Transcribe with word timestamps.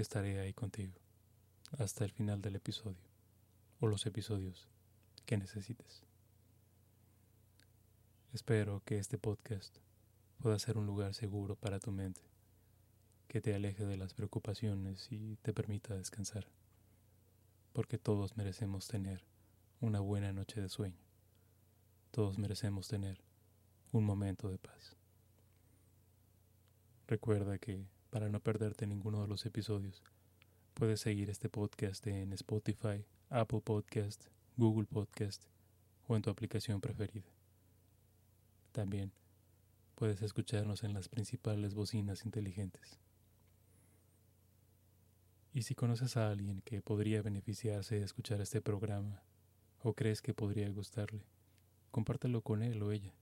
estaré 0.00 0.40
ahí 0.40 0.52
contigo 0.52 0.94
hasta 1.78 2.04
el 2.04 2.12
final 2.12 2.40
del 2.40 2.56
episodio 2.56 3.08
o 3.80 3.86
los 3.86 4.06
episodios 4.06 4.68
que 5.26 5.36
necesites. 5.36 6.02
Espero 8.32 8.82
que 8.84 8.98
este 8.98 9.18
podcast 9.18 9.76
pueda 10.38 10.58
ser 10.58 10.78
un 10.78 10.86
lugar 10.86 11.14
seguro 11.14 11.56
para 11.56 11.80
tu 11.80 11.92
mente, 11.92 12.22
que 13.28 13.40
te 13.40 13.54
aleje 13.54 13.84
de 13.84 13.96
las 13.96 14.14
preocupaciones 14.14 15.10
y 15.10 15.36
te 15.36 15.52
permita 15.52 15.94
descansar, 15.94 16.46
porque 17.72 17.98
todos 17.98 18.36
merecemos 18.36 18.88
tener 18.88 19.24
una 19.80 20.00
buena 20.00 20.32
noche 20.32 20.60
de 20.60 20.68
sueño, 20.68 21.02
todos 22.10 22.38
merecemos 22.38 22.88
tener 22.88 23.22
un 23.92 24.04
momento 24.04 24.48
de 24.48 24.58
paz. 24.58 24.96
Recuerda 27.06 27.58
que 27.58 27.86
para 28.10 28.28
no 28.28 28.40
perderte 28.40 28.86
ninguno 28.86 29.22
de 29.22 29.28
los 29.28 29.46
episodios. 29.46 30.02
Puedes 30.74 31.00
seguir 31.00 31.30
este 31.30 31.48
podcast 31.48 32.06
en 32.08 32.32
Spotify, 32.32 33.04
Apple 33.28 33.60
Podcast, 33.60 34.26
Google 34.56 34.86
Podcast 34.86 35.44
o 36.08 36.16
en 36.16 36.22
tu 36.22 36.30
aplicación 36.30 36.80
preferida. 36.80 37.28
También 38.72 39.12
puedes 39.94 40.22
escucharnos 40.22 40.82
en 40.82 40.92
las 40.92 41.08
principales 41.08 41.74
bocinas 41.74 42.24
inteligentes. 42.24 42.98
Y 45.52 45.62
si 45.62 45.74
conoces 45.74 46.16
a 46.16 46.30
alguien 46.30 46.62
que 46.62 46.82
podría 46.82 47.22
beneficiarse 47.22 47.96
de 47.96 48.04
escuchar 48.04 48.40
este 48.40 48.60
programa 48.60 49.22
o 49.82 49.94
crees 49.94 50.22
que 50.22 50.34
podría 50.34 50.68
gustarle, 50.70 51.24
compártelo 51.90 52.42
con 52.42 52.62
él 52.62 52.82
o 52.82 52.92
ella. 52.92 53.14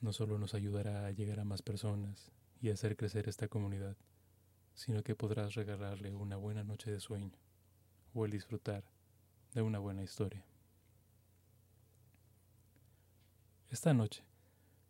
No 0.00 0.12
solo 0.12 0.38
nos 0.38 0.54
ayudará 0.54 1.06
a 1.06 1.10
llegar 1.10 1.40
a 1.40 1.44
más 1.44 1.62
personas 1.62 2.30
y 2.64 2.70
hacer 2.70 2.96
crecer 2.96 3.28
esta 3.28 3.46
comunidad, 3.46 3.94
sino 4.72 5.02
que 5.02 5.14
podrás 5.14 5.52
regalarle 5.52 6.14
una 6.14 6.36
buena 6.36 6.64
noche 6.64 6.90
de 6.90 6.98
sueño 6.98 7.30
o 8.14 8.24
el 8.24 8.30
disfrutar 8.30 8.84
de 9.52 9.60
una 9.60 9.78
buena 9.78 10.02
historia. 10.02 10.46
Esta 13.68 13.92
noche 13.92 14.24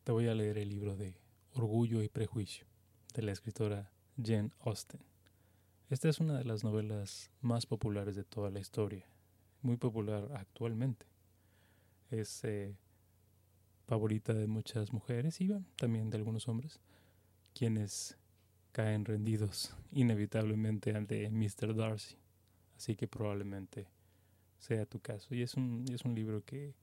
te 0.04 0.12
voy 0.12 0.28
a 0.28 0.36
leer 0.36 0.56
el 0.58 0.68
libro 0.68 0.94
de 0.94 1.18
Orgullo 1.54 2.00
y 2.04 2.08
Prejuicio 2.08 2.64
de 3.12 3.22
la 3.22 3.32
escritora 3.32 3.90
Jane 4.22 4.50
Austen. 4.60 5.00
Esta 5.90 6.08
es 6.08 6.20
una 6.20 6.38
de 6.38 6.44
las 6.44 6.62
novelas 6.62 7.32
más 7.40 7.66
populares 7.66 8.14
de 8.14 8.22
toda 8.22 8.52
la 8.52 8.60
historia, 8.60 9.04
muy 9.62 9.78
popular 9.78 10.28
actualmente. 10.36 11.06
Es 12.12 12.44
eh, 12.44 12.76
favorita 13.88 14.32
de 14.32 14.46
muchas 14.46 14.92
mujeres 14.92 15.40
y 15.40 15.50
también 15.76 16.10
de 16.10 16.18
algunos 16.18 16.46
hombres 16.46 16.80
quienes 17.54 18.18
caen 18.72 19.04
rendidos 19.04 19.74
inevitablemente 19.92 20.94
ante 20.94 21.30
Mr. 21.30 21.74
Darcy. 21.74 22.16
Así 22.76 22.96
que 22.96 23.06
probablemente 23.06 23.86
sea 24.58 24.84
tu 24.84 25.00
caso. 25.00 25.34
Y 25.34 25.42
es 25.42 25.54
un, 25.54 25.84
es 25.92 26.04
un 26.04 26.14
libro 26.14 26.44
que, 26.44 26.74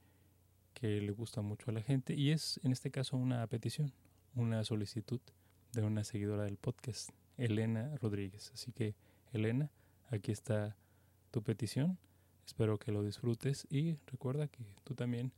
que 0.74 1.02
le 1.02 1.12
gusta 1.12 1.42
mucho 1.42 1.70
a 1.70 1.74
la 1.74 1.82
gente 1.82 2.14
y 2.14 2.32
es 2.32 2.60
en 2.64 2.72
este 2.72 2.92
caso 2.92 3.18
una 3.18 3.46
petición, 3.48 3.92
una 4.36 4.64
solicitud 4.64 5.20
de 5.74 5.84
una 5.84 6.04
seguidora 6.04 6.44
del 6.44 6.58
podcast, 6.58 7.10
Elena 7.38 7.96
Rodríguez. 8.02 8.52
Así 8.54 8.72
que, 8.72 8.96
Elena, 9.34 9.70
aquí 10.10 10.32
está 10.32 10.78
tu 11.32 11.44
petición. 11.44 11.98
Espero 12.46 12.80
que 12.80 12.92
lo 12.92 13.04
disfrutes 13.04 13.68
y 13.70 13.98
recuerda 14.08 14.48
que 14.48 14.64
tú 14.84 14.96
también 14.96 15.34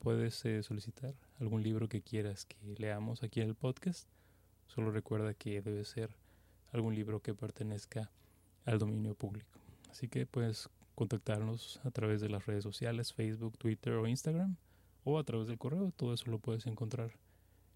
puedes 0.00 0.44
eh, 0.44 0.62
solicitar 0.64 1.14
algún 1.38 1.62
libro 1.62 1.88
que 1.88 2.02
quieras 2.02 2.44
que 2.44 2.56
leamos 2.76 3.22
aquí 3.22 3.40
en 3.40 3.48
el 3.48 3.54
podcast 3.54 4.08
Solo 4.74 4.90
recuerda 4.90 5.34
que 5.34 5.60
debe 5.60 5.84
ser 5.84 6.16
algún 6.72 6.94
libro 6.94 7.20
que 7.20 7.34
pertenezca 7.34 8.10
al 8.64 8.78
dominio 8.78 9.14
público. 9.14 9.60
Así 9.90 10.08
que 10.08 10.24
puedes 10.24 10.70
contactarnos 10.94 11.78
a 11.84 11.90
través 11.90 12.22
de 12.22 12.30
las 12.30 12.46
redes 12.46 12.64
sociales, 12.64 13.12
Facebook, 13.12 13.58
Twitter 13.58 13.92
o 13.92 14.06
Instagram, 14.06 14.56
o 15.04 15.18
a 15.18 15.24
través 15.24 15.48
del 15.48 15.58
correo. 15.58 15.92
Todo 15.94 16.14
eso 16.14 16.30
lo 16.30 16.38
puedes 16.38 16.66
encontrar 16.66 17.12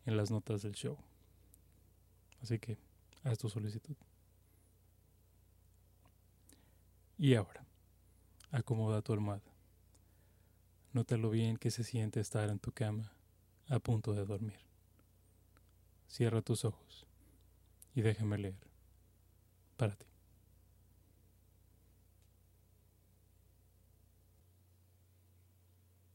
en 0.07 0.17
las 0.17 0.31
notas 0.31 0.63
del 0.63 0.73
show. 0.73 0.97
Así 2.41 2.59
que 2.59 2.79
haz 3.25 3.37
tu 3.37 3.51
solicitud. 3.51 3.97
Y 7.19 7.35
ahora, 7.35 7.63
acomoda 8.51 9.03
tu 9.03 9.13
almohada. 9.13 9.43
Nota 10.95 11.19
lo 11.19 11.29
bien 11.29 11.59
que 11.59 11.71
se 11.71 11.85
siente 11.85 12.21
estar 12.21 12.49
en 12.49 12.59
tu 12.59 12.73
cama 12.73 13.13
a 13.69 13.81
punto 13.81 14.15
de 14.15 14.25
dormir. 14.25 14.66
Cierra 16.09 16.41
tus 16.41 16.65
ojos 16.65 17.07
y 17.95 18.01
déjame 18.01 18.39
leer 18.39 18.67
para 19.77 19.95
ti. 19.97 20.07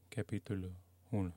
Capítulo 0.08 0.70
1 1.10 1.32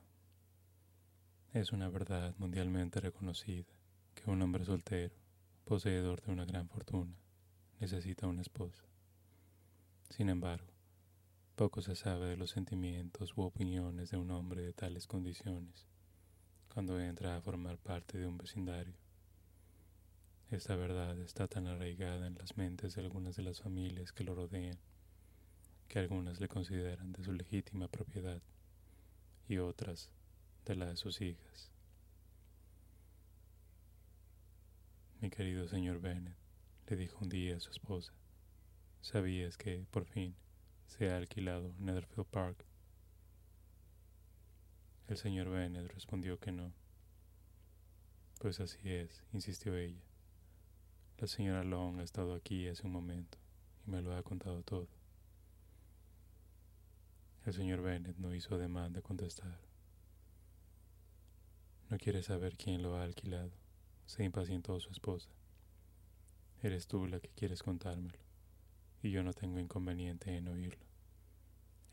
Es 1.54 1.72
una 1.72 1.90
verdad 1.90 2.34
mundialmente 2.38 3.00
reconocida 3.00 3.72
que 4.16 4.30
un 4.30 4.42
hombre 4.42 4.66
soltero, 4.66 5.16
poseedor 5.64 6.22
de 6.22 6.32
una 6.32 6.46
gran 6.46 6.68
fortuna, 6.68 7.16
necesita 7.80 8.28
una 8.28 8.42
esposa. 8.42 8.84
Sin 10.10 10.30
embargo, 10.30 10.74
poco 11.56 11.82
se 11.82 11.96
sabe 11.96 12.28
de 12.28 12.38
los 12.38 12.52
sentimientos 12.52 13.38
u 13.38 13.44
opiniones 13.44 14.12
de 14.12 14.18
un 14.18 14.32
hombre 14.32 14.62
de 14.62 14.74
tales 14.74 15.08
condiciones 15.08 15.88
cuando 16.76 17.00
entra 17.00 17.38
a 17.38 17.42
formar 17.42 17.78
parte 17.78 18.18
de 18.18 18.28
un 18.28 18.38
vecindario. 18.38 18.98
Esta 20.52 20.76
verdad 20.76 21.18
está 21.22 21.48
tan 21.48 21.68
arraigada 21.68 22.28
en 22.28 22.36
las 22.36 22.58
mentes 22.58 22.96
de 22.96 23.02
algunas 23.02 23.38
de 23.38 23.44
las 23.44 23.62
familias 23.62 24.12
que 24.12 24.26
lo 24.26 24.36
rodean, 24.36 24.78
que 25.88 26.00
algunas 26.00 26.42
le 26.42 26.50
consideran 26.50 27.14
de 27.14 27.24
su 27.24 27.32
legítima 27.32 27.88
propiedad 27.88 28.42
y 29.48 29.60
otras 29.60 30.10
de 30.66 30.76
la 30.76 30.88
de 30.88 30.98
sus 30.98 31.22
hijas. 31.22 31.72
Mi 35.22 35.30
querido 35.30 35.70
señor 35.70 36.02
Bennett, 36.02 36.36
le 36.88 36.98
dijo 36.98 37.20
un 37.22 37.30
día 37.30 37.56
a 37.56 37.62
su 37.62 37.72
esposa, 37.72 38.12
¿sabías 39.00 39.56
que, 39.56 39.86
por 39.92 40.04
fin, 40.04 40.36
se 40.88 41.10
ha 41.10 41.16
alquilado 41.16 41.74
Netherfield 41.80 42.28
Park 42.28 42.66
el 45.08 45.18
señor 45.18 45.50
Bennett 45.50 45.92
respondió 45.94 46.40
que 46.40 46.52
no. 46.52 46.74
Pues 48.40 48.60
así 48.60 48.80
es, 48.84 49.24
insistió 49.34 49.76
ella. 49.76 50.02
La 51.18 51.28
señora 51.28 51.64
Long 51.64 52.00
ha 52.00 52.04
estado 52.04 52.34
aquí 52.34 52.68
hace 52.68 52.86
un 52.86 52.94
momento 52.94 53.38
y 53.86 53.92
me 53.92 54.02
lo 54.02 54.16
ha 54.16 54.24
contado 54.24 54.64
todo. 54.64 54.88
El 57.46 57.54
señor 57.54 57.82
Bennett 57.82 58.18
no 58.18 58.34
hizo 58.34 58.56
ademán 58.56 58.94
de 58.94 59.04
contestar. 59.04 59.60
No 61.90 61.98
quiere 61.98 62.24
saber 62.24 62.58
quién 62.58 62.82
lo 62.82 62.96
ha 62.96 63.04
alquilado, 63.04 63.52
se 64.08 64.24
impacientó 64.24 64.80
su 64.80 64.90
esposa. 64.92 65.30
Eres 66.64 66.88
tú 66.88 67.06
la 67.06 67.20
que 67.20 67.30
quieres 67.30 67.62
contármelo, 67.62 68.18
y 69.04 69.12
yo 69.12 69.22
no 69.22 69.34
tengo 69.34 69.60
inconveniente 69.60 70.36
en 70.36 70.48
oírlo. 70.48 70.84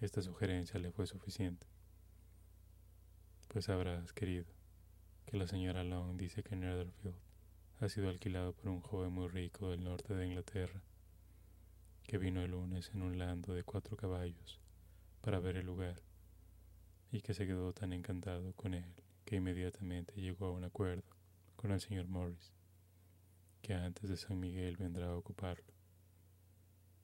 Esta 0.00 0.22
sugerencia 0.22 0.80
le 0.80 0.90
fue 0.90 1.06
suficiente. 1.06 1.71
Pues 3.52 3.66
sabrás, 3.66 4.14
querido, 4.14 4.46
que 5.26 5.36
la 5.36 5.46
señora 5.46 5.84
Long 5.84 6.16
dice 6.16 6.42
que 6.42 6.56
Netherfield 6.56 7.14
ha 7.80 7.88
sido 7.90 8.08
alquilado 8.08 8.54
por 8.54 8.70
un 8.70 8.80
joven 8.80 9.12
muy 9.12 9.28
rico 9.28 9.68
del 9.68 9.84
norte 9.84 10.14
de 10.14 10.26
Inglaterra, 10.26 10.80
que 12.04 12.16
vino 12.16 12.40
el 12.40 12.52
lunes 12.52 12.90
en 12.94 13.02
un 13.02 13.18
lando 13.18 13.52
de 13.52 13.62
cuatro 13.62 13.94
caballos 13.94 14.58
para 15.20 15.38
ver 15.38 15.58
el 15.58 15.66
lugar, 15.66 16.00
y 17.10 17.20
que 17.20 17.34
se 17.34 17.46
quedó 17.46 17.74
tan 17.74 17.92
encantado 17.92 18.54
con 18.54 18.72
él 18.72 18.90
que 19.26 19.36
inmediatamente 19.36 20.18
llegó 20.18 20.46
a 20.46 20.52
un 20.52 20.64
acuerdo 20.64 21.04
con 21.54 21.72
el 21.72 21.80
señor 21.82 22.06
Morris, 22.08 22.54
que 23.60 23.74
antes 23.74 24.08
de 24.08 24.16
San 24.16 24.40
Miguel 24.40 24.78
vendrá 24.78 25.08
a 25.08 25.16
ocuparlo, 25.16 25.74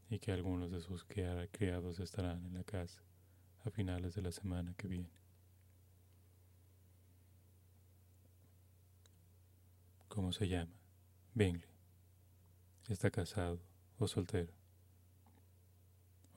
y 0.09 0.19
que 0.19 0.33
algunos 0.33 0.71
de 0.71 0.81
sus 0.81 1.05
criados 1.05 2.01
estarán 2.01 2.47
en 2.47 2.55
la 2.55 2.65
casa 2.65 3.03
a 3.67 3.71
finales 3.71 4.15
de 4.15 4.23
la 4.23 4.33
semana 4.33 4.73
que 4.79 4.89
viene. 4.89 5.28
¿Cómo 10.19 10.33
se 10.33 10.49
llama? 10.49 10.73
Bingley. 11.33 11.71
Está 12.89 13.09
casado 13.09 13.61
o 14.01 14.09
soltero? 14.09 14.53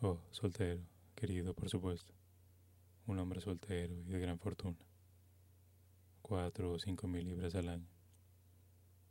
Oh, 0.01 0.19
soltero, 0.29 0.83
querido, 1.15 1.55
por 1.55 1.67
supuesto. 1.67 2.13
Un 3.07 3.17
hombre 3.17 3.41
soltero 3.41 3.95
y 3.95 4.03
de 4.03 4.19
gran 4.19 4.37
fortuna. 4.37 4.77
Cuatro 6.21 6.73
o 6.73 6.77
cinco 6.77 7.07
mil 7.07 7.27
libras 7.27 7.55
al 7.55 7.69
año. 7.69 7.87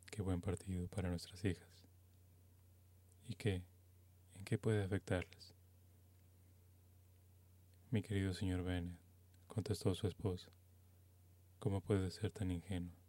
Qué 0.09 0.23
buen 0.23 0.41
partido 0.41 0.87
para 0.87 1.11
nuestras 1.11 1.45
hijas. 1.45 1.89
¿Y 3.27 3.35
qué? 3.35 3.65
¿En 4.37 4.45
qué 4.45 4.57
puede 4.57 4.85
afectarlas? 4.85 5.53
Mi 7.91 8.03
querido 8.03 8.35
señor 8.35 8.63
Bennett, 8.63 9.01
contestó 9.49 9.97
su 9.97 10.07
esposa, 10.07 10.49
¿cómo 11.59 11.81
puede 11.81 12.13
ser 12.13 12.31
tan 12.31 12.53
ingenuo? 12.53 13.00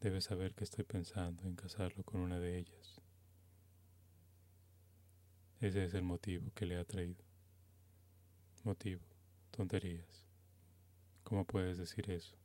Debe 0.00 0.20
saber 0.20 0.54
que 0.54 0.64
estoy 0.64 0.84
pensando 0.84 1.44
en 1.44 1.56
casarlo 1.56 2.04
con 2.04 2.20
una 2.20 2.38
de 2.38 2.58
ellas. 2.58 3.00
Ese 5.58 5.84
es 5.84 5.94
el 5.94 6.02
motivo 6.02 6.52
que 6.54 6.66
le 6.66 6.76
ha 6.76 6.84
traído. 6.84 7.24
Motivo, 8.62 9.00
tonterías. 9.50 10.26
¿Cómo 11.24 11.46
puedes 11.46 11.78
decir 11.78 12.10
eso? 12.10 12.36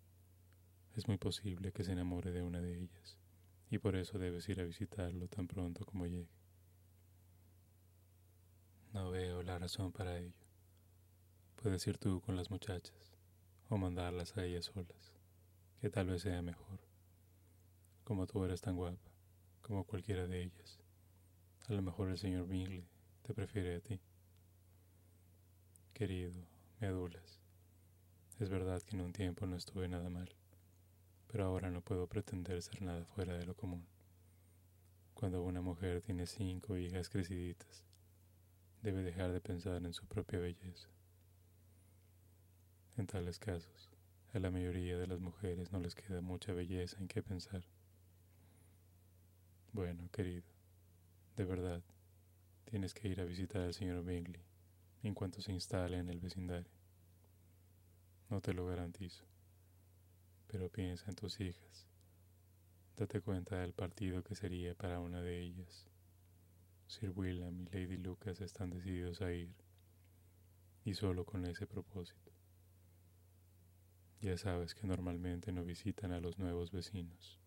Es 0.95 1.09
muy 1.09 1.17
posible 1.17 1.73
que 1.73 1.83
se 1.83 1.91
enamore 1.91 2.31
de 2.31 2.41
una 2.41 2.61
de 2.61 2.77
ellas, 2.77 3.17
y 3.69 3.79
por 3.79 3.97
eso 3.97 4.17
debes 4.17 4.47
ir 4.47 4.61
a 4.61 4.65
visitarlo 4.65 5.27
tan 5.27 5.47
pronto 5.47 5.85
como 5.85 6.05
llegue. 6.05 6.31
No 8.93 9.11
veo 9.11 9.43
la 9.43 9.59
razón 9.59 9.91
para 9.91 10.17
ello. 10.17 10.45
Puedes 11.57 11.85
ir 11.85 11.97
tú 11.97 12.21
con 12.21 12.37
las 12.37 12.49
muchachas, 12.49 13.17
o 13.69 13.77
mandarlas 13.77 14.37
a 14.37 14.45
ellas 14.45 14.65
solas, 14.65 15.13
que 15.81 15.89
tal 15.89 16.07
vez 16.07 16.21
sea 16.21 16.41
mejor. 16.41 16.90
Como 18.11 18.27
tú 18.27 18.43
eres 18.43 18.59
tan 18.59 18.75
guapa, 18.75 19.09
como 19.61 19.85
cualquiera 19.85 20.27
de 20.27 20.43
ellas, 20.43 20.81
a 21.69 21.71
lo 21.71 21.81
mejor 21.81 22.09
el 22.09 22.17
señor 22.17 22.45
Bingley 22.45 22.85
te 23.21 23.33
prefiere 23.33 23.77
a 23.77 23.79
ti. 23.79 24.01
Querido, 25.93 26.33
me 26.81 26.87
adulas. 26.87 27.39
Es 28.37 28.49
verdad 28.49 28.81
que 28.81 28.97
en 28.97 29.03
un 29.03 29.13
tiempo 29.13 29.45
no 29.45 29.55
estuve 29.55 29.87
nada 29.87 30.09
mal, 30.09 30.29
pero 31.27 31.45
ahora 31.45 31.71
no 31.71 31.79
puedo 31.79 32.05
pretender 32.07 32.61
ser 32.61 32.81
nada 32.81 33.05
fuera 33.05 33.37
de 33.37 33.45
lo 33.45 33.55
común. 33.55 33.87
Cuando 35.13 35.41
una 35.41 35.61
mujer 35.61 36.01
tiene 36.01 36.27
cinco 36.27 36.75
hijas 36.75 37.07
creciditas, 37.07 37.85
debe 38.81 39.03
dejar 39.03 39.31
de 39.31 39.39
pensar 39.39 39.85
en 39.85 39.93
su 39.93 40.05
propia 40.05 40.39
belleza. 40.39 40.89
En 42.97 43.07
tales 43.07 43.39
casos, 43.39 43.89
a 44.33 44.39
la 44.39 44.51
mayoría 44.51 44.97
de 44.97 45.07
las 45.07 45.21
mujeres 45.21 45.71
no 45.71 45.79
les 45.79 45.95
queda 45.95 46.19
mucha 46.19 46.51
belleza 46.51 46.97
en 46.99 47.07
qué 47.07 47.23
pensar. 47.23 47.63
Bueno, 49.73 50.09
querido, 50.11 50.47
de 51.37 51.45
verdad, 51.45 51.81
Tienes 52.71 52.93
que 52.93 53.09
ir 53.09 53.19
a 53.19 53.25
visitar 53.25 53.61
al 53.63 53.73
señor 53.73 54.01
Bingley 54.05 54.45
en 55.03 55.13
cuanto 55.13 55.41
se 55.41 55.51
instale 55.51 55.97
en 55.97 56.07
el 56.07 56.21
vecindario. 56.21 56.71
No 58.29 58.39
te 58.39 58.53
lo 58.53 58.65
garantizo, 58.65 59.25
pero 60.47 60.69
piensa 60.69 61.09
en 61.09 61.15
tus 61.17 61.41
hijas. 61.41 61.85
Date 62.95 63.19
cuenta 63.19 63.57
del 63.57 63.73
partido 63.73 64.23
que 64.23 64.35
sería 64.35 64.73
para 64.73 65.01
una 65.01 65.21
de 65.21 65.41
ellas. 65.41 65.85
Sir 66.87 67.11
William 67.13 67.59
y 67.59 67.65
Lady 67.65 67.97
Lucas 67.97 68.39
están 68.39 68.69
decididos 68.69 69.21
a 69.21 69.33
ir, 69.33 69.53
y 70.85 70.93
solo 70.93 71.25
con 71.25 71.45
ese 71.45 71.67
propósito. 71.67 72.31
Ya 74.21 74.37
sabes 74.37 74.75
que 74.75 74.87
normalmente 74.87 75.51
no 75.51 75.65
visitan 75.65 76.13
a 76.13 76.21
los 76.21 76.39
nuevos 76.39 76.71
vecinos. 76.71 77.37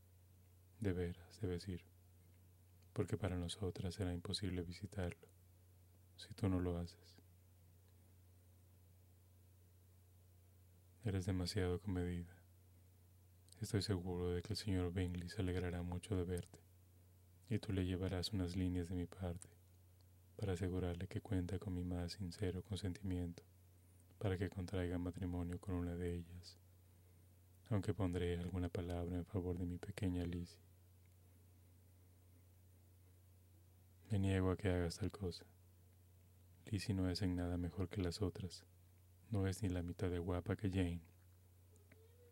De 0.81 0.93
veras, 0.93 1.41
debes 1.41 1.67
ir 1.67 1.94
porque 2.95 3.19
para 3.19 3.37
nosotras 3.37 3.95
será 3.95 4.15
imposible 4.15 4.63
visitarlo 4.63 5.29
si 6.17 6.33
tú 6.33 6.49
no 6.49 6.61
lo 6.61 6.79
haces. 6.79 7.19
Eres 11.05 11.27
demasiado 11.27 11.81
comedida. 11.81 12.35
Estoy 13.61 13.83
seguro 13.83 14.31
de 14.31 14.43
que 14.43 14.55
el 14.55 14.57
señor 14.57 14.93
Bingley 14.93 15.29
se 15.29 15.43
alegrará 15.43 15.83
mucho 15.83 16.17
de 16.17 16.25
verte 16.25 16.61
y 17.51 17.59
tú 17.59 17.73
le 17.73 17.85
llevarás 17.85 18.33
unas 18.33 18.57
líneas 18.57 18.89
de 18.89 18.95
mi 18.95 19.07
parte 19.07 19.49
para 20.37 20.55
asegurarle 20.55 21.09
que 21.09 21.21
cuenta 21.21 21.59
con 21.59 21.75
mi 21.75 21.85
más 21.85 22.13
sincero 22.13 22.63
consentimiento 22.63 23.43
para 24.19 24.39
que 24.39 24.49
contraiga 24.49 24.99
matrimonio 24.99 25.59
con 25.59 25.75
una 25.75 25.97
de 25.97 26.15
ellas, 26.15 26.59
aunque 27.69 27.93
pondré 27.93 28.39
alguna 28.39 28.69
palabra 28.69 29.17
en 29.17 29.27
favor 29.27 29.59
de 29.59 29.67
mi 29.67 29.79
pequeña 29.79 30.25
Lizzie. 30.25 30.74
Me 34.15 34.21
niego 34.21 34.53
a 34.53 34.57
que 34.57 34.69
hagas 34.69 34.99
tal 34.99 35.11
cosa. 35.11 35.45
Lizzie 36.67 36.95
no 36.95 37.11
es 37.11 37.21
en 37.23 37.35
nada 37.35 37.57
mejor 37.57 37.89
que 37.89 38.01
las 38.01 38.23
otras. 38.23 38.65
No 39.33 39.49
es 39.49 39.61
ni 39.61 39.69
la 39.69 39.83
mitad 39.83 40.09
de 40.09 40.21
guapa 40.21 40.55
que 40.55 40.71
Jane, 40.71 41.01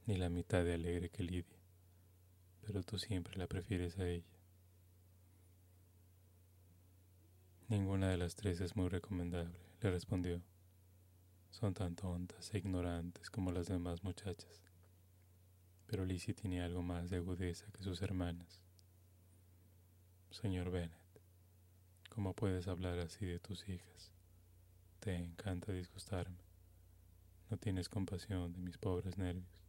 ni 0.06 0.16
la 0.16 0.28
mitad 0.28 0.62
de 0.62 0.74
alegre 0.74 1.10
que 1.10 1.24
Lydia. 1.24 1.58
Pero 2.60 2.84
tú 2.84 3.00
siempre 3.00 3.36
la 3.36 3.48
prefieres 3.48 3.98
a 3.98 4.06
ella. 4.06 4.38
Ninguna 7.66 8.10
de 8.10 8.16
las 8.16 8.36
tres 8.36 8.60
es 8.60 8.76
muy 8.76 8.88
recomendable, 8.88 9.58
le 9.80 9.90
respondió. 9.90 10.40
Son 11.50 11.74
tan 11.74 11.96
tontas 11.96 12.54
e 12.54 12.58
ignorantes 12.58 13.28
como 13.28 13.50
las 13.50 13.66
demás 13.66 14.04
muchachas. 14.04 14.62
Pero 15.88 16.04
Lizzie 16.04 16.32
tiene 16.32 16.62
algo 16.62 16.84
más 16.84 17.10
de 17.10 17.16
agudeza 17.16 17.72
que 17.72 17.82
sus 17.82 18.02
hermanas. 18.02 18.62
Señor 20.30 20.70
Bennett, 20.70 21.01
¿Cómo 22.14 22.34
puedes 22.34 22.68
hablar 22.68 22.98
así 22.98 23.24
de 23.24 23.38
tus 23.38 23.66
hijas? 23.70 24.12
Te 25.00 25.16
encanta 25.16 25.72
disgustarme. 25.72 26.36
No 27.48 27.56
tienes 27.56 27.88
compasión 27.88 28.52
de 28.52 28.60
mis 28.60 28.76
pobres 28.76 29.16
nervios. 29.16 29.64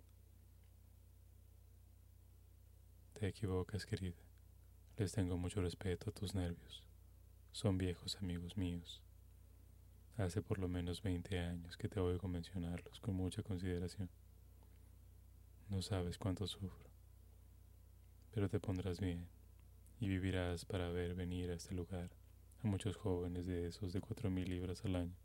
Te 3.14 3.30
equivocas, 3.30 3.86
querida. 3.86 4.18
Les 4.98 5.14
tengo 5.14 5.38
mucho 5.38 5.62
respeto 5.62 6.10
a 6.10 6.14
tus 6.14 6.36
nervios. 6.36 6.84
Son 7.54 7.78
viejos 7.78 8.18
amigos 8.18 8.58
míos. 8.58 9.02
Hace 10.18 10.42
por 10.42 10.60
lo 10.60 10.68
menos 10.68 11.02
20 11.02 11.40
años 11.40 11.78
que 11.78 11.88
te 11.88 12.02
oigo 12.02 12.28
mencionarlos 12.28 13.00
con 13.00 13.16
mucha 13.16 13.42
consideración. 13.42 14.10
No 15.70 15.82
sabes 15.82 16.18
cuánto 16.18 16.46
sufro. 16.46 16.90
Pero 18.34 18.50
te 18.50 18.60
pondrás 18.60 19.00
bien 19.00 19.30
y 20.02 20.10
vivirás 20.10 20.66
para 20.66 20.90
ver 20.90 21.16
venir 21.16 21.50
a 21.50 21.54
este 21.54 21.74
lugar 21.74 22.12
muchos 22.64 22.96
jóvenes 22.96 23.46
de 23.46 23.68
esos 23.68 23.94
de 23.94 24.02
cuatro 24.02 24.30
mil 24.30 24.50
libras 24.50 24.84
al 24.86 24.96
año. 24.96 25.16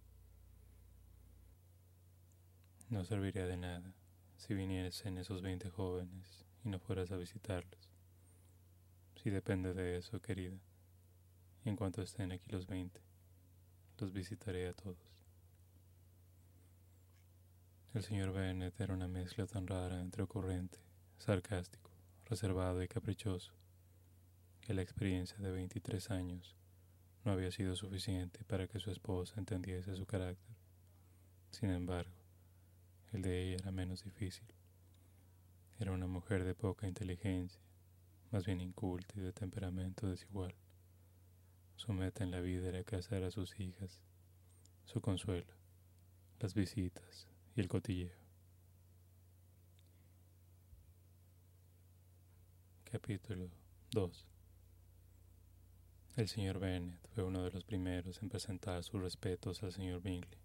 No 2.90 3.04
serviría 3.04 3.46
de 3.46 3.56
nada 3.56 3.94
si 4.36 4.54
viniesen 4.54 5.18
esos 5.18 5.42
veinte 5.42 5.70
jóvenes 5.70 6.44
y 6.64 6.68
no 6.68 6.78
fueras 6.78 7.10
a 7.10 7.16
visitarlos. 7.16 7.88
Si 9.16 9.30
depende 9.30 9.74
de 9.74 9.98
eso, 9.98 10.20
querida, 10.20 10.58
en 11.64 11.76
cuanto 11.76 12.02
estén 12.02 12.32
aquí 12.32 12.50
los 12.50 12.66
veinte, 12.66 13.00
los 13.98 14.12
visitaré 14.12 14.68
a 14.68 14.74
todos. 14.74 14.96
El 17.94 18.02
señor 18.02 18.32
Bennet 18.32 18.78
era 18.80 18.94
una 18.94 19.08
mezcla 19.08 19.46
tan 19.46 19.66
rara 19.66 20.00
entre 20.00 20.22
ocurrente, 20.22 20.78
sarcástico, 21.18 21.90
reservado 22.26 22.82
y 22.82 22.88
caprichoso, 22.88 23.52
que 24.60 24.74
la 24.74 24.82
experiencia 24.82 25.38
de 25.38 25.50
veintitrés 25.50 26.10
años 26.10 26.54
no 27.28 27.34
había 27.34 27.50
sido 27.50 27.76
suficiente 27.76 28.42
para 28.46 28.66
que 28.68 28.78
su 28.78 28.90
esposa 28.90 29.34
entendiese 29.36 29.94
su 29.94 30.06
carácter. 30.06 30.56
Sin 31.50 31.68
embargo, 31.68 32.16
el 33.12 33.20
de 33.20 33.42
ella 33.42 33.56
era 33.60 33.70
menos 33.70 34.02
difícil. 34.02 34.48
Era 35.78 35.92
una 35.92 36.06
mujer 36.06 36.44
de 36.44 36.54
poca 36.54 36.88
inteligencia, 36.88 37.60
más 38.30 38.46
bien 38.46 38.62
inculta 38.62 39.12
y 39.14 39.20
de 39.20 39.34
temperamento 39.34 40.08
desigual. 40.08 40.54
Su 41.76 41.92
meta 41.92 42.24
en 42.24 42.30
la 42.30 42.40
vida 42.40 42.70
era 42.70 42.82
casar 42.82 43.22
a 43.24 43.30
sus 43.30 43.60
hijas, 43.60 44.00
su 44.86 45.02
consuelo, 45.02 45.52
las 46.40 46.54
visitas 46.54 47.28
y 47.54 47.60
el 47.60 47.68
cotilleo. 47.68 48.16
Capítulo 52.90 53.50
2 53.90 54.37
el 56.18 56.26
señor 56.26 56.58
Bennet 56.58 56.98
fue 57.14 57.22
uno 57.22 57.44
de 57.44 57.52
los 57.52 57.62
primeros 57.62 58.20
en 58.22 58.28
presentar 58.28 58.82
sus 58.82 59.00
respetos 59.00 59.62
al 59.62 59.72
señor 59.72 60.02
Bingley. 60.02 60.40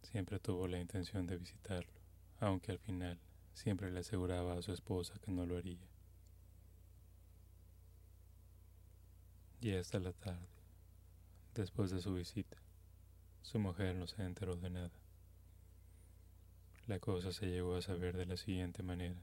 Siempre 0.00 0.38
tuvo 0.38 0.66
la 0.66 0.80
intención 0.80 1.26
de 1.26 1.36
visitarlo, 1.36 1.92
aunque 2.40 2.72
al 2.72 2.78
final 2.78 3.18
siempre 3.52 3.90
le 3.90 4.00
aseguraba 4.00 4.54
a 4.54 4.62
su 4.62 4.72
esposa 4.72 5.18
que 5.22 5.30
no 5.30 5.44
lo 5.44 5.58
haría. 5.58 5.86
Y 9.60 9.74
hasta 9.74 10.00
la 10.00 10.14
tarde, 10.14 10.48
después 11.54 11.90
de 11.90 12.00
su 12.00 12.14
visita, 12.14 12.56
su 13.42 13.58
mujer 13.58 13.96
no 13.96 14.06
se 14.06 14.22
enteró 14.22 14.56
de 14.56 14.70
nada. 14.70 14.98
La 16.86 16.98
cosa 17.00 17.34
se 17.34 17.48
llegó 17.48 17.76
a 17.76 17.82
saber 17.82 18.16
de 18.16 18.24
la 18.24 18.38
siguiente 18.38 18.82
manera. 18.82 19.20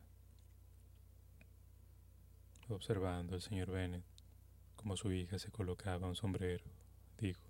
Observando 2.69 3.33
al 3.33 3.41
señor 3.41 3.71
Bennet, 3.71 4.03
como 4.79 4.95
su 4.95 5.11
hija 5.11 5.37
se 5.39 5.51
colocaba 5.51 6.07
un 6.07 6.15
sombrero, 6.15 6.63
dijo, 7.17 7.41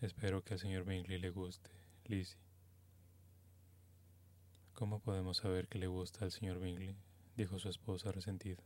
Espero 0.00 0.42
que 0.42 0.54
al 0.54 0.58
señor 0.58 0.86
Bingley 0.86 1.18
le 1.18 1.28
guste, 1.28 1.70
Lizzie. 2.06 2.40
¿Cómo 4.72 5.00
podemos 5.00 5.36
saber 5.36 5.68
que 5.68 5.78
le 5.78 5.86
gusta 5.86 6.24
al 6.24 6.32
señor 6.32 6.60
Bingley? 6.60 6.96
dijo 7.36 7.58
su 7.58 7.68
esposa 7.68 8.10
resentida, 8.10 8.62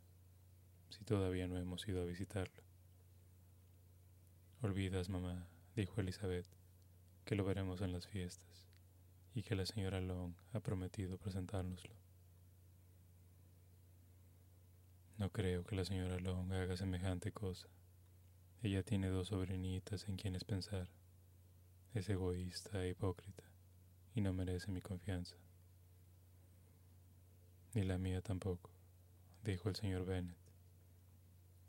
si 0.88 1.04
todavía 1.04 1.48
no 1.48 1.58
hemos 1.58 1.88
ido 1.88 2.00
a 2.00 2.06
visitarlo. 2.06 2.62
Olvidas, 4.62 5.08
mamá, 5.08 5.48
dijo 5.74 6.00
Elizabeth, 6.00 6.46
que 7.24 7.34
lo 7.34 7.44
veremos 7.44 7.80
en 7.80 7.92
las 7.92 8.06
fiestas 8.06 8.68
y 9.34 9.42
que 9.42 9.56
la 9.56 9.66
señora 9.66 10.00
Long 10.00 10.34
ha 10.52 10.60
prometido 10.60 11.18
presentárnoslo. 11.18 12.05
No 15.18 15.30
creo 15.30 15.64
que 15.64 15.76
la 15.76 15.84
señora 15.86 16.18
Long 16.18 16.52
haga 16.52 16.76
semejante 16.76 17.32
cosa. 17.32 17.68
Ella 18.62 18.82
tiene 18.82 19.08
dos 19.08 19.28
sobrinitas 19.28 20.08
en 20.08 20.16
quienes 20.16 20.44
pensar. 20.44 20.90
Es 21.94 22.10
egoísta 22.10 22.84
e 22.84 22.90
hipócrita 22.90 23.44
y 24.14 24.20
no 24.20 24.34
merece 24.34 24.70
mi 24.70 24.82
confianza. 24.82 25.36
Ni 27.72 27.82
la 27.84 27.96
mía 27.96 28.20
tampoco, 28.20 28.70
dijo 29.42 29.70
el 29.70 29.76
señor 29.76 30.04
Bennet, 30.04 30.36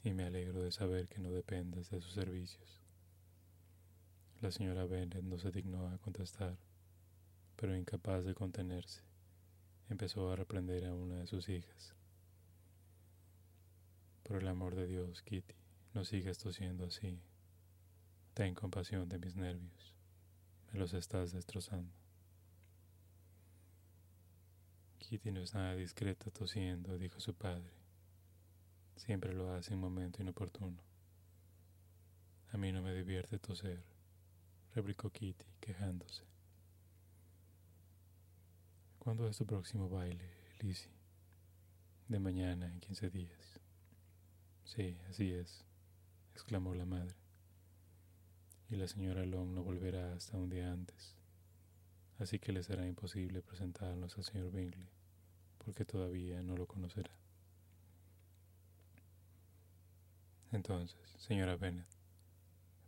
y 0.03 0.13
me 0.13 0.23
alegro 0.23 0.61
de 0.61 0.71
saber 0.71 1.07
que 1.07 1.19
no 1.19 1.31
dependas 1.31 1.89
de 1.89 2.01
sus 2.01 2.13
servicios. 2.13 2.81
La 4.41 4.51
señora 4.51 4.85
Bennet 4.85 5.23
no 5.23 5.37
se 5.37 5.51
dignó 5.51 5.87
a 5.87 5.97
contestar, 5.97 6.57
pero 7.55 7.75
incapaz 7.75 8.23
de 8.23 8.35
contenerse, 8.35 9.03
empezó 9.89 10.31
a 10.31 10.35
reprender 10.35 10.85
a 10.85 10.93
una 10.93 11.15
de 11.15 11.27
sus 11.27 11.49
hijas. 11.49 11.96
Por 14.27 14.41
el 14.41 14.47
amor 14.49 14.75
de 14.75 14.87
Dios, 14.87 15.21
Kitty, 15.21 15.55
no 15.93 16.03
sigas 16.03 16.37
tosiendo 16.37 16.85
así. 16.85 17.17
Ten 18.33 18.55
compasión 18.55 19.07
de 19.07 19.19
mis 19.19 19.37
nervios. 19.37 19.95
Me 20.71 20.79
los 20.79 20.93
estás 20.93 21.31
destrozando. 21.31 21.93
Kitty 24.99 25.31
no 25.31 25.39
es 25.39 25.53
nada 25.53 25.75
discreta 25.75 26.29
tosiendo, 26.29 26.97
dijo 26.97 27.21
su 27.21 27.33
padre. 27.35 27.71
Siempre 28.97 29.33
lo 29.33 29.53
hace 29.53 29.73
en 29.73 29.79
momento 29.79 30.21
inoportuno. 30.21 30.83
A 32.51 32.57
mí 32.57 32.73
no 32.73 32.81
me 32.81 32.93
divierte 32.93 33.39
toser, 33.39 33.81
replicó 34.75 35.09
Kitty, 35.09 35.45
quejándose. 35.61 36.25
¿Cuándo 38.99 39.25
es 39.29 39.37
tu 39.37 39.45
próximo 39.45 39.87
baile, 39.87 40.29
Lizzie? 40.59 40.91
De 42.09 42.19
mañana, 42.19 42.67
en 42.67 42.81
quince 42.81 43.09
días. 43.09 43.61
Sí, 44.67 44.97
así 45.09 45.31
es, 45.31 45.63
exclamó 46.33 46.75
la 46.75 46.83
madre. 46.83 47.15
Y 48.69 48.75
la 48.75 48.87
señora 48.89 49.25
Long 49.25 49.53
no 49.53 49.63
volverá 49.63 50.13
hasta 50.13 50.35
un 50.35 50.49
día 50.49 50.69
antes, 50.69 51.15
así 52.19 52.37
que 52.37 52.51
le 52.51 52.61
será 52.63 52.85
imposible 52.85 53.41
presentarnos 53.41 54.17
al 54.17 54.25
señor 54.25 54.51
Bingley, 54.51 54.89
porque 55.57 55.85
todavía 55.85 56.43
no 56.43 56.57
lo 56.57 56.67
conocerá. 56.67 57.11
Entonces, 60.51 60.99
señora 61.17 61.55
Bennet, 61.55 61.87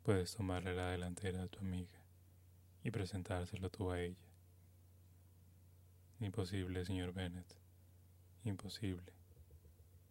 puedes 0.03 0.35
tomarle 0.35 0.75
la 0.75 0.91
delantera 0.91 1.43
a 1.43 1.47
tu 1.47 1.59
amiga 1.59 1.97
y 2.83 2.91
presentárselo 2.91 3.69
tú 3.69 3.89
a 3.89 4.01
ella. 4.01 4.27
Imposible, 6.19 6.83
señor 6.83 7.13
Bennet, 7.13 7.47
imposible, 8.43 9.13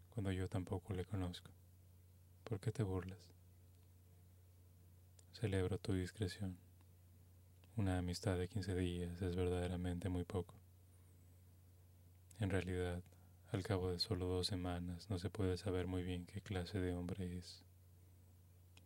cuando 0.09 0.33
yo 0.33 0.49
tampoco 0.49 0.95
le 0.95 1.05
conozco. 1.05 1.58
¿Por 2.49 2.61
qué 2.61 2.73
te 2.73 2.83
burlas? 2.83 3.19
Celebro 5.35 5.77
tu 5.77 5.93
discreción. 5.93 6.57
Una 7.77 7.99
amistad 7.99 8.39
de 8.39 8.49
15 8.49 8.75
días 8.75 9.21
es 9.21 9.37
verdaderamente 9.37 10.09
muy 10.09 10.25
poco. 10.25 10.55
En 12.41 12.49
realidad, 12.49 13.03
al 13.53 13.63
cabo 13.65 13.91
de 13.91 13.99
solo 13.99 14.25
dos 14.25 14.47
semanas 14.47 15.11
no 15.11 15.19
se 15.19 15.29
puede 15.29 15.59
saber 15.59 15.87
muy 15.87 16.03
bien 16.03 16.25
qué 16.25 16.41
clase 16.41 16.81
de 16.81 16.95
hombre 16.95 17.37
es. 17.37 17.63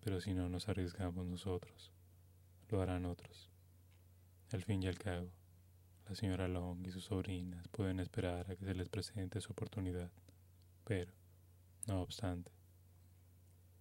Pero 0.00 0.20
si 0.20 0.34
no 0.34 0.48
nos 0.48 0.68
arriesgamos 0.68 1.24
nosotros, 1.28 1.92
lo 2.68 2.82
harán 2.82 3.04
otros. 3.04 3.48
Al 4.50 4.64
fin 4.64 4.82
y 4.82 4.88
al 4.88 4.98
cabo, 4.98 5.30
la 6.08 6.16
señora 6.16 6.48
Long 6.48 6.84
y 6.84 6.90
sus 6.90 7.04
sobrinas 7.04 7.68
pueden 7.68 8.00
esperar 8.00 8.50
a 8.50 8.56
que 8.56 8.64
se 8.64 8.74
les 8.74 8.88
presente 8.88 9.40
su 9.40 9.52
oportunidad, 9.52 10.10
pero, 10.82 11.12
no 11.86 12.02
obstante, 12.02 12.50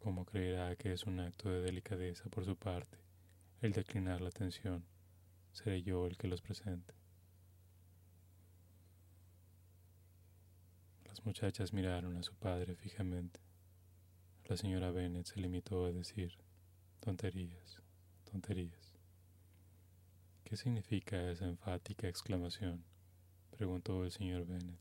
como 0.02 0.26
creerá 0.26 0.76
que 0.76 0.94
es 0.94 1.04
un 1.04 1.20
acto 1.20 1.50
de 1.50 1.62
delicadeza 1.62 2.30
por 2.30 2.44
su 2.46 2.56
parte 2.56 2.98
el 3.62 3.74
declinar 3.74 4.22
la 4.22 4.30
atención, 4.30 4.84
seré 5.52 5.84
yo 5.84 6.08
el 6.08 6.18
que 6.18 6.28
los 6.28 6.42
presente. 6.42 6.96
Las 11.06 11.24
muchachas 11.26 11.72
miraron 11.72 12.18
a 12.18 12.24
su 12.24 12.34
padre 12.34 12.76
fijamente. 12.76 13.40
La 14.46 14.58
señora 14.58 14.90
Bennet 14.90 15.28
se 15.28 15.40
limitó 15.40 15.86
a 15.86 15.92
decir, 15.92 16.34
tonterías, 17.00 17.84
tonterías. 18.24 18.98
¿Qué 20.44 20.58
significa 20.58 21.30
esa 21.30 21.46
enfática 21.46 22.08
exclamación? 22.08 22.84
preguntó 23.52 24.04
el 24.04 24.12
señor 24.12 24.48
Bennet. 24.48 24.80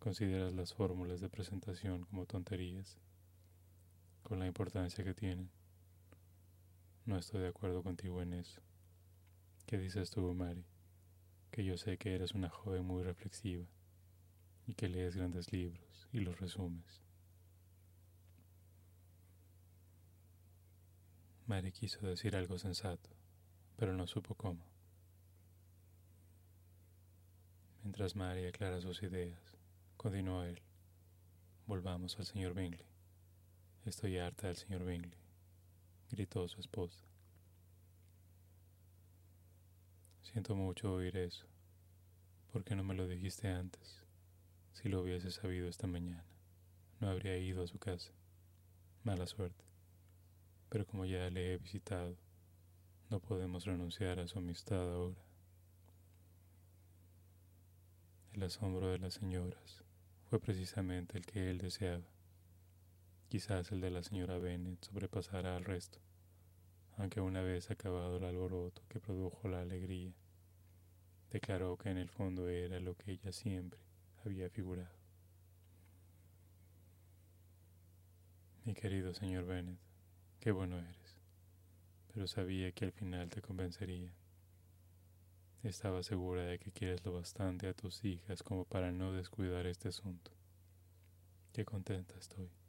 ¿Consideras 0.00 0.52
las 0.54 0.74
fórmulas 0.74 1.20
de 1.20 1.28
presentación 1.28 2.02
como 2.06 2.26
tonterías? 2.26 2.98
Con 4.30 4.38
la 4.38 4.46
importancia 4.46 5.02
que 5.02 5.12
tienen. 5.12 5.50
No 7.04 7.18
estoy 7.18 7.40
de 7.40 7.48
acuerdo 7.48 7.82
contigo 7.82 8.22
en 8.22 8.34
eso. 8.34 8.60
¿Qué 9.66 9.76
dices 9.76 10.12
tú, 10.12 10.20
Mari? 10.34 10.64
Que 11.50 11.64
yo 11.64 11.76
sé 11.76 11.98
que 11.98 12.14
eres 12.14 12.30
una 12.30 12.48
joven 12.48 12.84
muy 12.84 13.02
reflexiva 13.02 13.66
y 14.68 14.74
que 14.74 14.88
lees 14.88 15.16
grandes 15.16 15.52
libros 15.52 16.06
y 16.12 16.20
los 16.20 16.38
resumes. 16.38 17.02
Mari 21.48 21.72
quiso 21.72 22.06
decir 22.06 22.36
algo 22.36 22.56
sensato, 22.56 23.10
pero 23.74 23.94
no 23.94 24.06
supo 24.06 24.36
cómo. 24.36 24.64
Mientras 27.82 28.14
Mari 28.14 28.46
aclara 28.46 28.80
sus 28.80 29.02
ideas, 29.02 29.58
continuó 29.96 30.44
él. 30.44 30.62
Volvamos 31.66 32.16
al 32.20 32.26
señor 32.26 32.54
Bingley. 32.54 32.89
Estoy 33.86 34.18
harta 34.18 34.48
del 34.48 34.56
señor 34.56 34.84
Bingley, 34.84 35.18
gritó 36.10 36.46
su 36.48 36.60
esposa. 36.60 36.98
Siento 40.20 40.54
mucho 40.54 40.92
oír 40.92 41.16
eso. 41.16 41.46
¿Por 42.52 42.62
qué 42.62 42.76
no 42.76 42.84
me 42.84 42.94
lo 42.94 43.08
dijiste 43.08 43.48
antes? 43.48 44.02
Si 44.74 44.90
lo 44.90 45.00
hubiese 45.00 45.30
sabido 45.30 45.66
esta 45.66 45.86
mañana, 45.86 46.26
no 47.00 47.08
habría 47.08 47.38
ido 47.38 47.64
a 47.64 47.66
su 47.66 47.78
casa. 47.78 48.12
Mala 49.02 49.26
suerte. 49.26 49.64
Pero 50.68 50.86
como 50.86 51.06
ya 51.06 51.30
le 51.30 51.54
he 51.54 51.56
visitado, 51.56 52.18
no 53.08 53.18
podemos 53.18 53.64
renunciar 53.64 54.20
a 54.20 54.28
su 54.28 54.38
amistad 54.38 54.92
ahora. 54.92 55.24
El 58.34 58.42
asombro 58.42 58.88
de 58.88 58.98
las 58.98 59.14
señoras 59.14 59.84
fue 60.28 60.38
precisamente 60.38 61.16
el 61.16 61.24
que 61.24 61.50
él 61.50 61.58
deseaba. 61.58 62.19
Quizás 63.30 63.70
el 63.70 63.80
de 63.80 63.92
la 63.92 64.02
señora 64.02 64.38
Bennet 64.38 64.84
sobrepasará 64.84 65.54
al 65.54 65.64
resto, 65.64 66.00
aunque 66.96 67.20
una 67.20 67.42
vez 67.42 67.70
acabado 67.70 68.16
el 68.16 68.24
alboroto 68.24 68.82
que 68.88 68.98
produjo 68.98 69.46
la 69.46 69.60
alegría, 69.60 70.12
declaró 71.30 71.76
que 71.76 71.90
en 71.90 71.98
el 71.98 72.08
fondo 72.08 72.48
era 72.48 72.80
lo 72.80 72.96
que 72.96 73.12
ella 73.12 73.30
siempre 73.30 73.78
había 74.24 74.50
figurado. 74.50 74.98
Mi 78.64 78.74
querido 78.74 79.14
señor 79.14 79.44
Bennet, 79.44 79.78
qué 80.40 80.50
bueno 80.50 80.80
eres, 80.80 81.20
pero 82.12 82.26
sabía 82.26 82.72
que 82.72 82.86
al 82.86 82.92
final 82.92 83.30
te 83.30 83.40
convencería. 83.40 84.12
Estaba 85.62 86.02
segura 86.02 86.42
de 86.46 86.58
que 86.58 86.72
quieres 86.72 87.04
lo 87.04 87.12
bastante 87.12 87.68
a 87.68 87.74
tus 87.74 88.04
hijas 88.04 88.42
como 88.42 88.64
para 88.64 88.90
no 88.90 89.12
descuidar 89.12 89.66
este 89.66 89.86
asunto. 89.86 90.32
Qué 91.52 91.64
contenta 91.64 92.18
estoy. 92.18 92.59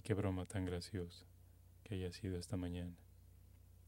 Y 0.00 0.02
qué 0.02 0.14
broma 0.14 0.46
tan 0.46 0.64
graciosa 0.64 1.26
que 1.82 1.94
haya 1.94 2.10
sido 2.10 2.38
esta 2.38 2.56
mañana 2.56 2.96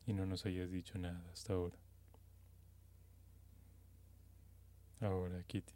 y 0.04 0.12
no 0.12 0.26
nos 0.26 0.44
hayas 0.44 0.70
dicho 0.70 0.98
nada 0.98 1.26
hasta 1.32 1.54
ahora. 1.54 1.78
Ahora, 5.00 5.42
Kitty, 5.44 5.72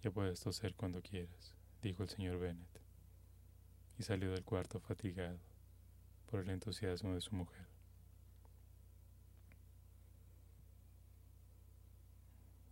ya 0.00 0.10
puedes 0.10 0.40
toser 0.40 0.74
cuando 0.74 1.02
quieras, 1.02 1.54
dijo 1.82 2.02
el 2.02 2.08
señor 2.08 2.38
Bennet, 2.38 2.80
y 3.98 4.04
salió 4.04 4.30
del 4.32 4.42
cuarto 4.42 4.80
fatigado 4.80 5.38
por 6.30 6.40
el 6.40 6.48
entusiasmo 6.48 7.12
de 7.12 7.20
su 7.20 7.34
mujer. 7.34 7.66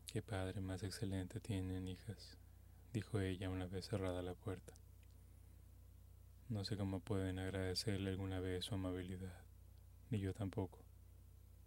Qué 0.06 0.22
padre 0.22 0.62
más 0.62 0.82
excelente 0.82 1.40
tienen, 1.40 1.88
hijas, 1.88 2.38
dijo 2.94 3.20
ella 3.20 3.50
una 3.50 3.66
vez 3.66 3.86
cerrada 3.86 4.22
la 4.22 4.32
puerta. 4.32 4.72
No 6.50 6.64
sé 6.64 6.76
cómo 6.76 6.98
pueden 6.98 7.38
agradecerle 7.38 8.10
alguna 8.10 8.40
vez 8.40 8.64
su 8.64 8.74
amabilidad, 8.74 9.40
ni 10.10 10.18
yo 10.18 10.34
tampoco, 10.34 10.80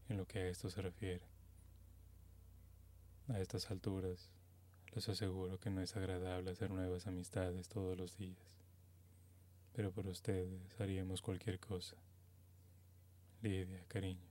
en 0.09 0.17
lo 0.17 0.25
que 0.25 0.39
a 0.39 0.47
esto 0.49 0.69
se 0.69 0.81
refiere. 0.81 1.23
A 3.29 3.39
estas 3.39 3.71
alturas, 3.71 4.29
les 4.93 5.07
aseguro 5.07 5.57
que 5.57 5.69
no 5.69 5.81
es 5.81 5.95
agradable 5.95 6.51
hacer 6.51 6.69
nuevas 6.69 7.07
amistades 7.07 7.69
todos 7.69 7.97
los 7.97 8.17
días, 8.17 8.59
pero 9.71 9.93
por 9.93 10.05
ustedes 10.05 10.77
haríamos 10.81 11.21
cualquier 11.21 11.61
cosa. 11.61 11.95
Lidia, 13.41 13.85
cariño, 13.87 14.27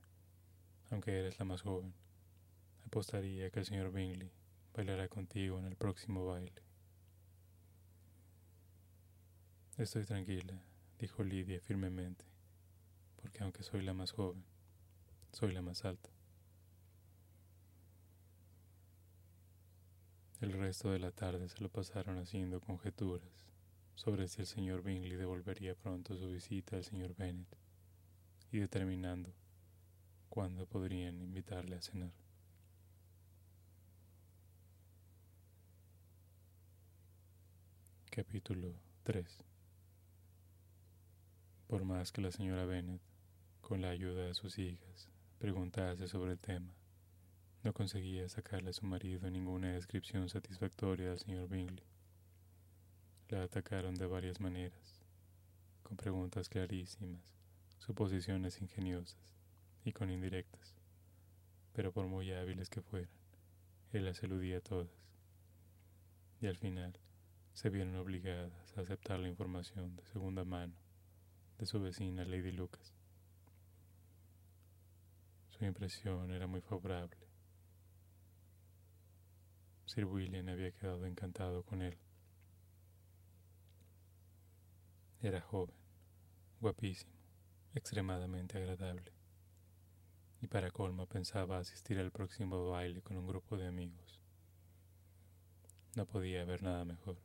aunque 0.91 1.17
eres 1.17 1.39
la 1.39 1.45
más 1.45 1.63
joven, 1.63 1.95
apostaría 2.85 3.49
que 3.49 3.57
el 3.57 3.65
señor 3.65 3.91
Bingley 3.91 4.29
bailará 4.75 5.07
contigo 5.07 5.57
en 5.57 5.65
el 5.65 5.75
próximo 5.75 6.27
baile. 6.27 6.72
Estoy 9.77 10.05
tranquila, 10.05 10.53
dijo 10.99 11.23
Lidia 11.23 11.59
firmemente, 11.59 12.23
porque 13.15 13.41
aunque 13.41 13.63
soy 13.63 13.81
la 13.81 13.95
más 13.95 14.11
joven, 14.11 14.45
soy 15.31 15.51
la 15.51 15.63
más 15.63 15.83
alta. 15.83 16.11
El 20.41 20.53
resto 20.53 20.91
de 20.91 20.99
la 20.99 21.09
tarde 21.09 21.49
se 21.49 21.59
lo 21.59 21.69
pasaron 21.69 22.19
haciendo 22.19 22.61
conjeturas 22.61 23.27
sobre 23.95 24.27
si 24.27 24.41
el 24.41 24.47
señor 24.47 24.83
Bingley 24.83 25.17
devolvería 25.17 25.73
pronto 25.73 26.15
su 26.15 26.29
visita 26.29 26.75
al 26.75 26.83
señor 26.83 27.15
Bennet 27.15 27.57
y 28.51 28.59
determinando 28.59 29.33
cuándo 30.29 30.67
podrían 30.67 31.19
invitarle 31.19 31.77
a 31.77 31.81
cenar. 31.81 32.13
Capítulo 38.11 38.75
3 39.01 39.52
por 41.73 41.85
más 41.85 42.11
que 42.11 42.21
la 42.21 42.31
señora 42.31 42.65
Bennet, 42.65 43.01
con 43.59 43.81
la 43.81 43.89
ayuda 43.89 44.27
de 44.27 44.35
sus 44.35 44.59
hijas, 44.59 45.09
preguntase 45.39 46.07
sobre 46.07 46.33
el 46.33 46.37
tema, 46.37 46.71
no 47.63 47.73
conseguía 47.73 48.29
sacarle 48.29 48.69
a 48.69 48.73
su 48.73 48.85
marido 48.85 49.27
ninguna 49.31 49.71
descripción 49.73 50.29
satisfactoria 50.29 51.09
del 51.09 51.17
señor 51.17 51.49
Bingley. 51.49 51.87
La 53.29 53.41
atacaron 53.41 53.95
de 53.95 54.05
varias 54.05 54.39
maneras, 54.39 55.01
con 55.81 55.97
preguntas 55.97 56.47
clarísimas, 56.47 57.33
suposiciones 57.79 58.61
ingeniosas 58.61 59.33
y 59.83 59.93
con 59.93 60.11
indirectas, 60.11 60.75
pero 61.73 61.91
por 61.91 62.05
muy 62.05 62.31
hábiles 62.33 62.69
que 62.69 62.83
fueran, 62.83 63.09
él 63.93 64.05
las 64.05 64.21
eludía 64.21 64.61
todas. 64.61 64.91
Y 66.39 66.45
al 66.45 66.55
final 66.55 66.99
se 67.55 67.71
vieron 67.71 67.95
obligadas 67.95 68.77
a 68.77 68.81
aceptar 68.81 69.19
la 69.19 69.27
información 69.27 69.95
de 69.95 70.05
segunda 70.05 70.45
mano 70.45 70.82
de 71.63 71.67
su 71.67 71.79
vecina 71.79 72.25
Lady 72.25 72.51
Lucas. 72.51 72.93
Su 75.47 75.63
impresión 75.63 76.29
era 76.31 76.45
muy 76.45 76.59
favorable. 76.59 77.17
Sir 79.85 80.03
William 80.03 80.49
había 80.49 80.73
quedado 80.73 81.05
encantado 81.05 81.63
con 81.63 81.81
él. 81.81 81.97
Era 85.21 85.39
joven, 85.39 85.77
guapísimo, 86.59 87.13
extremadamente 87.73 88.57
agradable. 88.57 89.13
Y 90.41 90.47
para 90.47 90.69
colmo 90.69 91.07
pensaba 91.07 91.59
asistir 91.59 91.97
al 91.97 92.11
próximo 92.11 92.71
baile 92.71 93.01
con 93.01 93.15
un 93.15 93.25
grupo 93.25 93.55
de 93.55 93.67
amigos. 93.67 94.19
No 95.95 96.05
podía 96.05 96.41
haber 96.41 96.61
nada 96.61 96.83
mejor. 96.83 97.15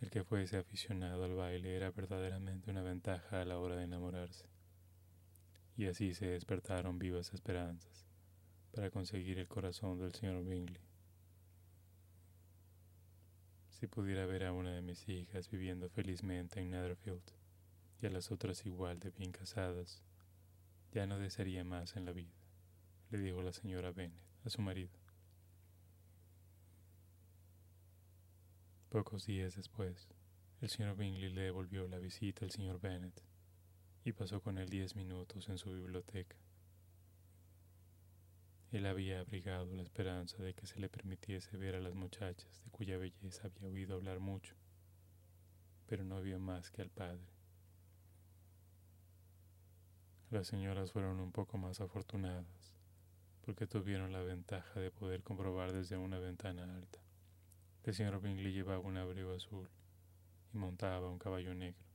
El 0.00 0.10
que 0.10 0.24
fuese 0.24 0.58
aficionado 0.58 1.24
al 1.24 1.34
baile 1.34 1.74
era 1.74 1.90
verdaderamente 1.90 2.70
una 2.70 2.82
ventaja 2.82 3.40
a 3.40 3.44
la 3.46 3.58
hora 3.58 3.76
de 3.76 3.84
enamorarse. 3.84 4.46
Y 5.76 5.86
así 5.86 6.12
se 6.12 6.26
despertaron 6.26 6.98
vivas 6.98 7.32
esperanzas 7.32 8.06
para 8.72 8.90
conseguir 8.90 9.38
el 9.38 9.48
corazón 9.48 9.98
del 9.98 10.12
señor 10.12 10.44
Bingley. 10.44 10.82
Si 13.70 13.86
pudiera 13.86 14.26
ver 14.26 14.44
a 14.44 14.52
una 14.52 14.74
de 14.74 14.82
mis 14.82 15.08
hijas 15.08 15.50
viviendo 15.50 15.88
felizmente 15.88 16.60
en 16.60 16.70
Netherfield 16.70 17.32
y 18.02 18.06
a 18.06 18.10
las 18.10 18.30
otras 18.30 18.66
igual 18.66 19.00
de 19.00 19.10
bien 19.10 19.32
casadas, 19.32 20.02
ya 20.92 21.06
no 21.06 21.18
desearía 21.18 21.64
más 21.64 21.96
en 21.96 22.04
la 22.04 22.12
vida, 22.12 22.32
le 23.10 23.18
dijo 23.18 23.42
la 23.42 23.52
señora 23.52 23.92
Bennet 23.92 24.20
a 24.44 24.50
su 24.50 24.60
marido. 24.60 25.05
Pocos 28.96 29.26
días 29.26 29.54
después, 29.54 30.08
el 30.62 30.70
señor 30.70 30.96
Bingley 30.96 31.30
le 31.30 31.42
devolvió 31.42 31.86
la 31.86 31.98
visita 31.98 32.46
al 32.46 32.50
señor 32.50 32.80
Bennet 32.80 33.22
y 34.06 34.12
pasó 34.12 34.40
con 34.40 34.56
él 34.56 34.70
diez 34.70 34.96
minutos 34.96 35.50
en 35.50 35.58
su 35.58 35.70
biblioteca. 35.70 36.34
Él 38.72 38.86
había 38.86 39.20
abrigado 39.20 39.66
la 39.74 39.82
esperanza 39.82 40.42
de 40.42 40.54
que 40.54 40.66
se 40.66 40.80
le 40.80 40.88
permitiese 40.88 41.58
ver 41.58 41.74
a 41.74 41.80
las 41.80 41.94
muchachas 41.94 42.62
de 42.64 42.70
cuya 42.70 42.96
belleza 42.96 43.48
había 43.48 43.68
oído 43.68 43.96
hablar 43.96 44.18
mucho, 44.18 44.54
pero 45.84 46.02
no 46.02 46.22
vio 46.22 46.38
más 46.38 46.70
que 46.70 46.80
al 46.80 46.88
padre. 46.88 47.28
Las 50.30 50.46
señoras 50.46 50.92
fueron 50.92 51.20
un 51.20 51.32
poco 51.32 51.58
más 51.58 51.82
afortunadas, 51.82 52.78
porque 53.42 53.66
tuvieron 53.66 54.14
la 54.14 54.22
ventaja 54.22 54.80
de 54.80 54.90
poder 54.90 55.22
comprobar 55.22 55.74
desde 55.74 55.98
una 55.98 56.18
ventana 56.18 56.74
alta 56.74 57.05
el 57.86 57.94
señor 57.94 58.20
Bingley 58.20 58.52
llevaba 58.52 58.80
un 58.80 58.96
abrigo 58.96 59.32
azul 59.32 59.68
y 60.52 60.58
montaba 60.58 61.08
un 61.08 61.20
caballo 61.20 61.54
negro. 61.54 61.86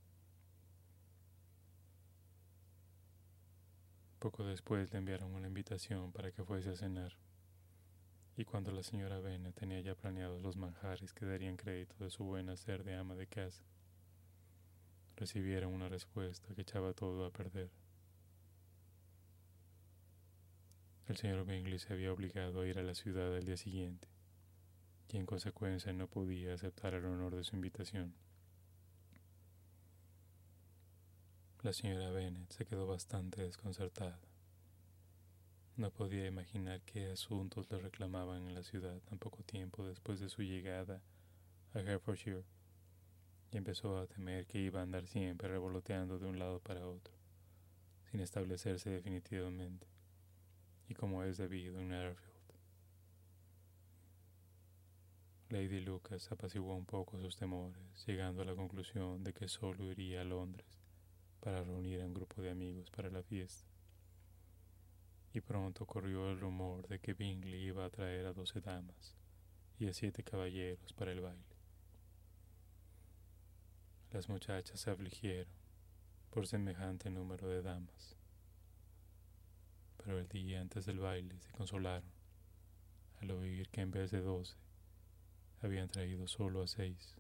Poco 4.19 4.45
después 4.45 4.89
le 4.93 4.99
enviaron 4.99 5.33
una 5.33 5.47
invitación 5.47 6.13
para 6.13 6.31
que 6.31 6.45
fuese 6.45 6.69
a 6.69 6.75
cenar, 6.77 7.17
y 8.37 8.45
cuando 8.45 8.71
la 8.71 8.83
señora 8.83 9.19
Bennet 9.19 9.53
tenía 9.53 9.81
ya 9.81 9.95
planeados 9.95 10.41
los 10.41 10.55
manjares 10.55 11.13
que 11.13 11.25
darían 11.25 11.57
crédito 11.57 11.95
de 12.01 12.09
su 12.09 12.23
buen 12.23 12.47
hacer 12.47 12.85
de 12.85 12.95
ama 12.95 13.15
de 13.15 13.27
casa, 13.27 13.63
recibieron 15.17 15.73
una 15.73 15.89
respuesta 15.89 16.53
que 16.55 16.61
echaba 16.61 16.93
todo 16.93 17.25
a 17.25 17.31
perder. 17.31 17.69
El 21.07 21.17
señor 21.17 21.45
Bingley 21.45 21.79
se 21.79 21.91
había 21.91 22.13
obligado 22.13 22.61
a 22.61 22.67
ir 22.67 22.79
a 22.79 22.83
la 22.83 22.95
ciudad 22.95 23.35
al 23.35 23.43
día 23.43 23.57
siguiente 23.57 24.10
y 25.13 25.17
en 25.17 25.25
consecuencia 25.25 25.91
no 25.93 26.07
podía 26.07 26.53
aceptar 26.53 26.93
el 26.93 27.05
honor 27.05 27.35
de 27.35 27.43
su 27.43 27.55
invitación. 27.55 28.13
La 31.63 31.73
señora 31.73 32.11
Bennet 32.11 32.51
se 32.51 32.65
quedó 32.65 32.87
bastante 32.87 33.41
desconcertada. 33.41 34.19
No 35.75 35.91
podía 35.91 36.25
imaginar 36.25 36.81
qué 36.81 37.11
asuntos 37.11 37.69
le 37.69 37.79
reclamaban 37.79 38.47
en 38.47 38.55
la 38.55 38.63
ciudad 38.63 38.99
tan 39.01 39.19
poco 39.19 39.43
tiempo 39.43 39.85
después 39.85 40.19
de 40.19 40.29
su 40.29 40.43
llegada 40.43 41.01
a 41.73 41.79
Herefordshire 41.79 42.43
y 43.51 43.57
empezó 43.57 43.97
a 43.97 44.07
temer 44.07 44.45
que 44.47 44.59
iba 44.59 44.79
a 44.79 44.83
andar 44.83 45.07
siempre 45.07 45.49
revoloteando 45.49 46.19
de 46.19 46.25
un 46.25 46.39
lado 46.39 46.59
para 46.59 46.87
otro, 46.87 47.13
sin 48.09 48.21
establecerse 48.21 48.89
definitivamente, 48.89 49.87
y 50.87 50.93
como 50.93 51.23
es 51.23 51.37
debido 51.37 51.79
en 51.79 51.89
Netherfield. 51.89 52.30
Lady 55.51 55.81
Lucas 55.81 56.31
apaciguó 56.31 56.77
un 56.77 56.85
poco 56.85 57.19
sus 57.19 57.35
temores, 57.35 58.05
llegando 58.07 58.41
a 58.41 58.45
la 58.45 58.55
conclusión 58.55 59.21
de 59.21 59.33
que 59.33 59.49
solo 59.49 59.91
iría 59.91 60.21
a 60.21 60.23
Londres 60.23 60.79
para 61.41 61.61
reunir 61.61 61.99
a 61.99 62.05
un 62.05 62.13
grupo 62.13 62.41
de 62.41 62.51
amigos 62.51 62.89
para 62.89 63.09
la 63.09 63.21
fiesta. 63.21 63.67
Y 65.33 65.41
pronto 65.41 65.85
corrió 65.85 66.31
el 66.31 66.39
rumor 66.39 66.87
de 66.87 66.99
que 66.99 67.13
Bingley 67.13 67.65
iba 67.65 67.83
a 67.83 67.89
traer 67.89 68.27
a 68.27 68.33
doce 68.33 68.61
damas 68.61 69.17
y 69.77 69.89
a 69.89 69.93
siete 69.93 70.23
caballeros 70.23 70.93
para 70.93 71.11
el 71.11 71.19
baile. 71.19 71.43
Las 74.13 74.29
muchachas 74.29 74.79
se 74.79 74.89
afligieron 74.89 75.51
por 76.29 76.47
semejante 76.47 77.09
número 77.09 77.49
de 77.49 77.61
damas, 77.61 78.15
pero 79.97 80.17
el 80.17 80.29
día 80.29 80.61
antes 80.61 80.85
del 80.85 80.99
baile 80.99 81.37
se 81.41 81.51
consolaron 81.51 82.09
al 83.19 83.31
oír 83.31 83.67
que 83.67 83.81
en 83.81 83.91
vez 83.91 84.11
de 84.11 84.21
doce 84.21 84.60
habían 85.61 85.89
traído 85.89 86.27
solo 86.27 86.63
a 86.63 86.67
seis, 86.67 87.15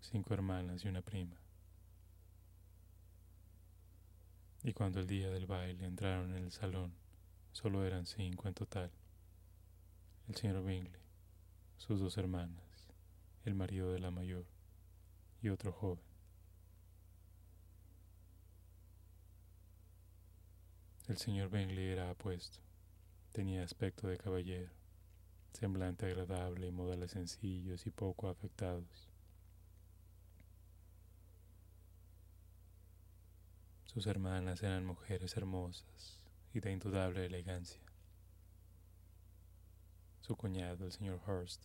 cinco 0.00 0.32
hermanas 0.34 0.84
y 0.84 0.88
una 0.88 1.02
prima. 1.02 1.36
Y 4.62 4.72
cuando 4.72 5.00
el 5.00 5.06
día 5.06 5.30
del 5.30 5.46
baile 5.46 5.84
entraron 5.84 6.34
en 6.36 6.44
el 6.44 6.52
salón, 6.52 6.92
solo 7.52 7.84
eran 7.84 8.06
cinco 8.06 8.46
en 8.46 8.54
total. 8.54 8.90
El 10.28 10.36
señor 10.36 10.64
Bingley, 10.64 11.02
sus 11.76 12.00
dos 12.00 12.16
hermanas, 12.18 12.62
el 13.44 13.54
marido 13.54 13.92
de 13.92 13.98
la 13.98 14.10
mayor 14.10 14.44
y 15.42 15.48
otro 15.48 15.72
joven. 15.72 16.04
El 21.08 21.16
señor 21.16 21.48
Bingley 21.48 21.88
era 21.88 22.10
apuesto, 22.10 22.58
tenía 23.32 23.64
aspecto 23.64 24.08
de 24.08 24.18
caballero 24.18 24.77
semblante 25.52 26.06
agradable 26.06 26.66
y 26.66 26.70
modales 26.70 27.12
sencillos 27.12 27.86
y 27.86 27.90
poco 27.90 28.28
afectados. 28.28 29.08
Sus 33.84 34.06
hermanas 34.06 34.62
eran 34.62 34.84
mujeres 34.84 35.36
hermosas 35.36 36.20
y 36.52 36.60
de 36.60 36.72
indudable 36.72 37.26
elegancia. 37.26 37.80
Su 40.20 40.36
cuñado, 40.36 40.84
el 40.84 40.92
señor 40.92 41.20
Hurst, 41.26 41.64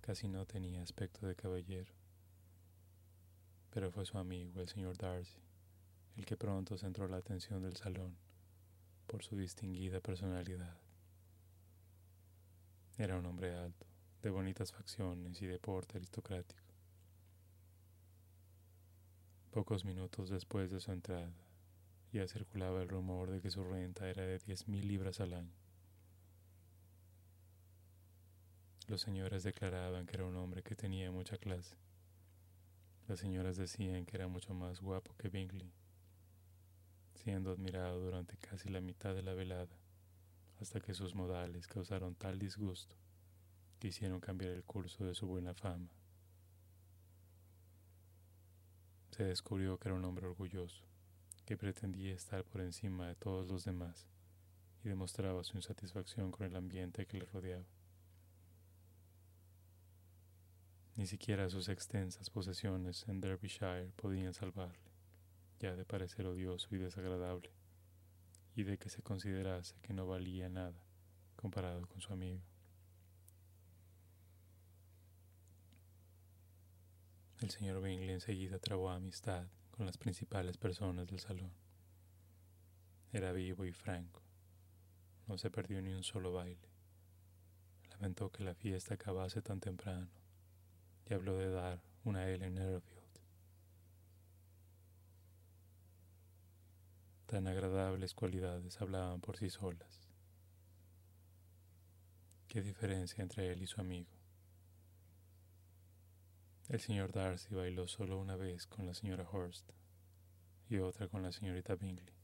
casi 0.00 0.28
no 0.28 0.44
tenía 0.44 0.82
aspecto 0.82 1.26
de 1.26 1.36
caballero, 1.36 1.92
pero 3.70 3.90
fue 3.92 4.04
su 4.04 4.18
amigo, 4.18 4.60
el 4.60 4.68
señor 4.68 4.96
Darcy, 4.96 5.38
el 6.16 6.26
que 6.26 6.36
pronto 6.36 6.76
centró 6.76 7.06
la 7.08 7.18
atención 7.18 7.62
del 7.62 7.76
salón 7.76 8.16
por 9.06 9.22
su 9.22 9.36
distinguida 9.36 10.00
personalidad. 10.00 10.85
Era 12.98 13.18
un 13.18 13.26
hombre 13.26 13.54
alto, 13.54 13.86
de 14.22 14.30
bonitas 14.30 14.72
facciones 14.72 15.42
y 15.42 15.46
de 15.46 15.58
porte 15.58 15.98
aristocrático. 15.98 16.62
Pocos 19.50 19.84
minutos 19.84 20.30
después 20.30 20.70
de 20.70 20.80
su 20.80 20.92
entrada, 20.92 21.30
ya 22.10 22.26
circulaba 22.26 22.80
el 22.80 22.88
rumor 22.88 23.30
de 23.30 23.42
que 23.42 23.50
su 23.50 23.62
renta 23.64 24.08
era 24.08 24.22
de 24.22 24.38
diez 24.38 24.66
mil 24.66 24.88
libras 24.88 25.20
al 25.20 25.34
año. 25.34 25.52
Los 28.86 29.02
señores 29.02 29.42
declaraban 29.42 30.06
que 30.06 30.16
era 30.16 30.24
un 30.24 30.36
hombre 30.36 30.62
que 30.62 30.74
tenía 30.74 31.10
mucha 31.10 31.36
clase. 31.36 31.76
Las 33.08 33.20
señoras 33.20 33.58
decían 33.58 34.06
que 34.06 34.16
era 34.16 34.26
mucho 34.26 34.54
más 34.54 34.80
guapo 34.80 35.14
que 35.18 35.28
Bingley, 35.28 35.70
siendo 37.14 37.50
admirado 37.50 38.00
durante 38.00 38.38
casi 38.38 38.70
la 38.70 38.80
mitad 38.80 39.14
de 39.14 39.22
la 39.22 39.34
velada, 39.34 39.76
hasta 40.60 40.80
que 40.80 40.94
sus 40.94 41.14
modales 41.14 41.66
causaron 41.66 42.14
tal 42.14 42.38
disgusto 42.38 42.96
que 43.78 43.88
hicieron 43.88 44.20
cambiar 44.20 44.52
el 44.52 44.64
curso 44.64 45.04
de 45.04 45.14
su 45.14 45.26
buena 45.26 45.54
fama. 45.54 45.88
Se 49.10 49.24
descubrió 49.24 49.78
que 49.78 49.88
era 49.88 49.96
un 49.96 50.04
hombre 50.04 50.26
orgulloso, 50.26 50.84
que 51.44 51.56
pretendía 51.56 52.14
estar 52.14 52.44
por 52.44 52.60
encima 52.60 53.08
de 53.08 53.14
todos 53.14 53.48
los 53.48 53.64
demás 53.64 54.08
y 54.84 54.88
demostraba 54.88 55.44
su 55.44 55.56
insatisfacción 55.56 56.30
con 56.30 56.46
el 56.46 56.56
ambiente 56.56 57.06
que 57.06 57.18
le 57.18 57.26
rodeaba. 57.26 57.64
Ni 60.96 61.06
siquiera 61.06 61.50
sus 61.50 61.68
extensas 61.68 62.30
posesiones 62.30 63.06
en 63.08 63.20
Derbyshire 63.20 63.92
podían 63.96 64.32
salvarle, 64.32 64.90
ya 65.60 65.76
de 65.76 65.84
parecer 65.84 66.26
odioso 66.26 66.74
y 66.74 66.78
desagradable, 66.78 67.50
y 68.56 68.64
de 68.64 68.78
que 68.78 68.88
se 68.88 69.02
considerase 69.02 69.78
que 69.82 69.92
no 69.92 70.06
valía 70.06 70.48
nada 70.48 70.82
comparado 71.36 71.86
con 71.86 72.00
su 72.00 72.12
amigo. 72.12 72.42
El 77.42 77.50
señor 77.50 77.82
Bingley 77.82 78.14
enseguida 78.14 78.58
trabó 78.58 78.88
amistad 78.88 79.46
con 79.70 79.84
las 79.84 79.98
principales 79.98 80.56
personas 80.56 81.06
del 81.06 81.20
salón. 81.20 81.52
Era 83.12 83.32
vivo 83.32 83.66
y 83.66 83.72
franco. 83.72 84.22
No 85.26 85.36
se 85.36 85.50
perdió 85.50 85.82
ni 85.82 85.92
un 85.92 86.02
solo 86.02 86.32
baile. 86.32 86.68
Lamentó 87.90 88.32
que 88.32 88.42
la 88.42 88.54
fiesta 88.54 88.94
acabase 88.94 89.42
tan 89.42 89.60
temprano 89.60 90.08
y 91.08 91.12
habló 91.12 91.36
de 91.36 91.50
dar 91.50 91.82
una 92.04 92.26
Ellen. 92.26 92.82
Tan 97.26 97.48
agradables 97.48 98.14
cualidades 98.14 98.80
hablaban 98.80 99.20
por 99.20 99.36
sí 99.36 99.50
solas. 99.50 100.08
Qué 102.46 102.62
diferencia 102.62 103.20
entre 103.20 103.50
él 103.50 103.62
y 103.62 103.66
su 103.66 103.80
amigo. 103.80 104.12
El 106.68 106.78
señor 106.78 107.10
Darcy 107.10 107.52
bailó 107.52 107.88
solo 107.88 108.16
una 108.20 108.36
vez 108.36 108.68
con 108.68 108.86
la 108.86 108.94
señora 108.94 109.28
Horst 109.28 109.68
y 110.68 110.78
otra 110.78 111.08
con 111.08 111.22
la 111.24 111.32
señorita 111.32 111.74
Bingley. 111.74 112.14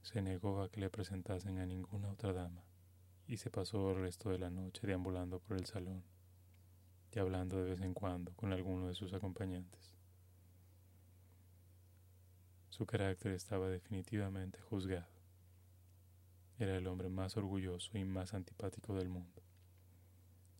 Se 0.00 0.22
negó 0.22 0.62
a 0.62 0.70
que 0.70 0.80
le 0.80 0.88
presentasen 0.88 1.58
a 1.58 1.66
ninguna 1.66 2.10
otra 2.10 2.32
dama 2.32 2.64
y 3.26 3.36
se 3.36 3.50
pasó 3.50 3.90
el 3.90 4.00
resto 4.00 4.30
de 4.30 4.38
la 4.38 4.48
noche 4.48 4.86
deambulando 4.86 5.38
por 5.38 5.58
el 5.58 5.66
salón 5.66 6.02
y 7.10 7.18
hablando 7.18 7.58
de 7.58 7.70
vez 7.70 7.82
en 7.82 7.92
cuando 7.92 8.32
con 8.36 8.54
alguno 8.54 8.88
de 8.88 8.94
sus 8.94 9.12
acompañantes. 9.12 10.01
Su 12.72 12.86
carácter 12.86 13.32
estaba 13.32 13.68
definitivamente 13.68 14.58
juzgado. 14.62 15.12
Era 16.58 16.74
el 16.74 16.86
hombre 16.86 17.10
más 17.10 17.36
orgulloso 17.36 17.98
y 17.98 18.04
más 18.04 18.32
antipático 18.32 18.94
del 18.94 19.10
mundo 19.10 19.42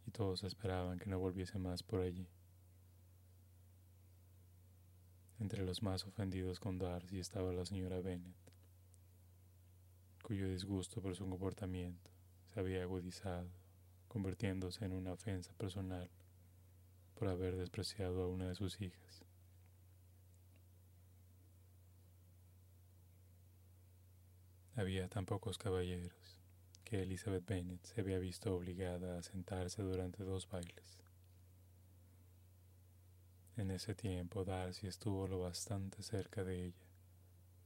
y 0.07 0.11
todos 0.11 0.45
esperaban 0.45 0.99
que 0.99 1.09
no 1.09 1.19
volviese 1.19 1.59
más 1.59 1.83
por 1.83 2.03
allí. 2.03 2.29
Entre 5.41 5.65
los 5.65 5.83
más 5.83 6.05
ofendidos 6.05 6.61
con 6.61 6.79
Darcy 6.79 7.19
estaba 7.19 7.51
la 7.51 7.65
señora 7.65 8.03
Bennet, 8.03 8.37
cuyo 10.23 10.51
disgusto 10.51 11.01
por 11.01 11.17
su 11.17 11.27
comportamiento 11.27 12.11
se 12.53 12.61
había 12.61 12.83
agudizado, 12.83 13.49
convirtiéndose 14.09 14.85
en 14.85 14.93
una 14.93 15.15
ofensa 15.15 15.55
personal 15.55 16.11
por 17.15 17.29
haber 17.29 17.57
despreciado 17.57 18.23
a 18.23 18.29
una 18.29 18.49
de 18.49 18.55
sus 18.55 18.83
hijas. 18.83 19.25
Había 24.75 25.07
tan 25.09 25.27
pocos 25.27 25.59
caballeros 25.59 26.41
que 26.85 27.03
Elizabeth 27.03 27.47
Bennet 27.47 27.85
se 27.85 28.01
había 28.01 28.19
visto 28.19 28.55
obligada 28.55 29.19
a 29.19 29.23
sentarse 29.23 29.83
durante 29.83 30.25
dos 30.25 30.49
bailes. 30.49 30.99
En 33.57 33.71
ese 33.71 33.95
tiempo 33.95 34.45
Darcy 34.45 34.87
estuvo 34.87 35.29
lo 35.29 35.41
bastante 35.41 36.03
cerca 36.03 36.43
de 36.43 36.67
ella 36.67 36.87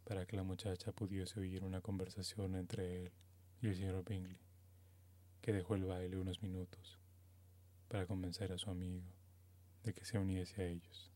para 0.05 0.27
que 0.27 0.37
la 0.37 0.42
muchacha 0.42 0.90
pudiese 0.90 1.38
oír 1.38 1.62
una 1.62 1.81
conversación 1.81 2.57
entre 2.57 3.05
él 3.05 3.12
y 3.62 3.69
el 3.69 3.77
señor 3.77 4.05
Bingley, 4.05 4.40
que 5.42 5.53
dejó 5.53 5.77
el 5.77 5.85
baile 5.85 6.19
unos 6.19 6.42
minutos 6.42 6.99
para 7.88 8.07
convencer 8.07 8.53
a 8.53 8.59
su 8.59 8.69
amigo 8.69 9.07
de 9.85 9.95
que 9.95 10.05
se 10.05 10.19
uniese 10.19 10.61
a 10.61 10.66
ellos. 10.66 11.12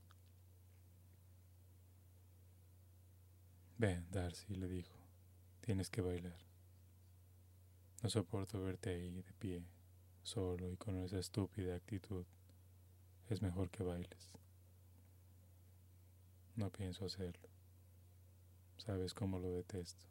Ven, 3.76 4.07
Darcy, 4.11 4.55
le 4.55 4.68
dijo, 4.68 5.10
tienes 5.61 5.90
que 5.90 6.01
bailar. 6.01 6.38
No 8.03 8.11
soporto 8.11 8.62
verte 8.62 8.90
ahí 8.90 9.23
de 9.23 9.33
pie, 9.35 9.62
solo 10.23 10.70
y 10.70 10.77
con 10.77 10.96
esa 10.96 11.18
estúpida 11.18 11.75
actitud. 11.77 12.25
Es 13.29 13.42
mejor 13.42 13.70
que 13.70 13.83
bailes. 13.83 14.33
No 16.57 16.70
pienso 16.70 17.05
hacerlo. 17.05 17.49
Sabes 18.77 19.14
cómo 19.14 19.38
lo 19.38 19.51
detesto, 19.51 20.07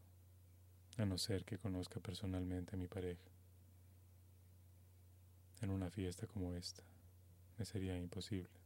a 0.98 1.06
no 1.06 1.18
ser 1.18 1.44
que 1.44 1.58
conozca 1.58 2.00
personalmente 2.00 2.76
a 2.76 2.78
mi 2.78 2.88
pareja. 2.88 3.26
En 5.62 5.72
una 5.72 5.90
fiesta 5.90 6.28
como 6.28 6.54
esta, 6.54 6.84
me 7.58 7.66
sería 7.66 7.98
imposible. 7.98 8.60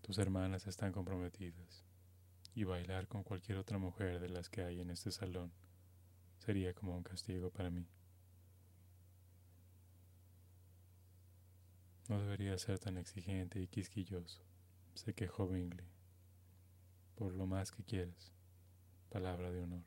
Tus 0.00 0.18
hermanas 0.18 0.66
están 0.66 0.92
comprometidas, 0.92 1.84
y 2.56 2.64
bailar 2.64 3.06
con 3.06 3.22
cualquier 3.22 3.58
otra 3.58 3.76
mujer 3.76 4.18
de 4.18 4.30
las 4.30 4.48
que 4.48 4.62
hay 4.62 4.80
en 4.80 4.88
este 4.88 5.12
salón 5.12 5.52
sería 6.38 6.72
como 6.72 6.96
un 6.96 7.02
castigo 7.02 7.50
para 7.50 7.70
mí. 7.70 7.86
No 12.08 12.18
debería 12.18 12.56
ser 12.56 12.78
tan 12.78 12.96
exigente 12.96 13.60
y 13.60 13.68
quisquilloso, 13.68 14.40
se 14.94 15.12
quejó 15.12 15.46
Bingley. 15.46 15.86
Por 17.14 17.34
lo 17.34 17.46
más 17.46 17.70
que 17.72 17.84
quieras, 17.84 18.32
palabra 19.10 19.50
de 19.50 19.60
honor. 19.60 19.84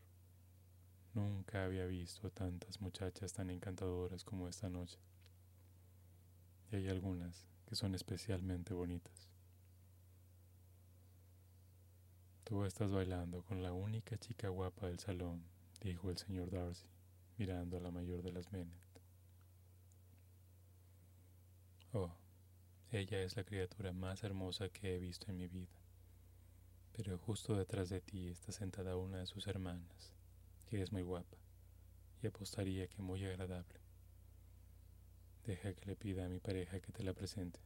Nunca 1.15 1.65
había 1.65 1.87
visto 1.87 2.29
tantas 2.29 2.81
muchachas 2.81 3.33
tan 3.33 3.49
encantadoras 3.49 4.23
como 4.23 4.47
esta 4.47 4.69
noche. 4.69 4.99
Y 6.71 6.75
hay 6.75 6.87
algunas 6.87 7.47
que 7.65 7.75
son 7.75 7.95
especialmente 7.95 8.75
bonitas. 8.75 9.28
Tú 12.49 12.65
estás 12.65 12.91
bailando 12.91 13.43
con 13.43 13.61
la 13.61 13.73
única 13.73 14.17
chica 14.17 14.49
guapa 14.49 14.87
del 14.87 14.97
salón 14.97 15.43
dijo 15.81 16.09
el 16.09 16.17
señor 16.17 16.49
Darcy, 16.49 16.87
mirando 17.37 17.77
a 17.77 17.79
la 17.79 17.91
mayor 17.91 18.23
de 18.23 18.31
las 18.31 18.49
Bennet. 18.49 18.73
Oh, 21.93 22.11
ella 22.91 23.21
es 23.21 23.35
la 23.35 23.43
criatura 23.43 23.93
más 23.93 24.23
hermosa 24.23 24.69
que 24.69 24.95
he 24.95 24.97
visto 24.97 25.29
en 25.29 25.37
mi 25.37 25.47
vida. 25.47 25.79
Pero 26.93 27.19
justo 27.19 27.55
detrás 27.55 27.89
de 27.89 28.01
ti 28.01 28.29
está 28.29 28.51
sentada 28.51 28.97
una 28.97 29.19
de 29.19 29.27
sus 29.27 29.45
hermanas, 29.45 30.11
que 30.71 30.81
es 30.81 30.91
muy 30.91 31.03
guapa, 31.03 31.37
y 32.23 32.25
apostaría 32.25 32.87
que 32.87 33.03
muy 33.03 33.23
agradable. 33.25 33.79
Deja 35.45 35.75
que 35.75 35.85
le 35.85 35.95
pida 35.95 36.25
a 36.25 36.29
mi 36.29 36.39
pareja 36.39 36.79
que 36.79 36.91
te 36.91 37.03
la 37.03 37.13
presente. 37.13 37.59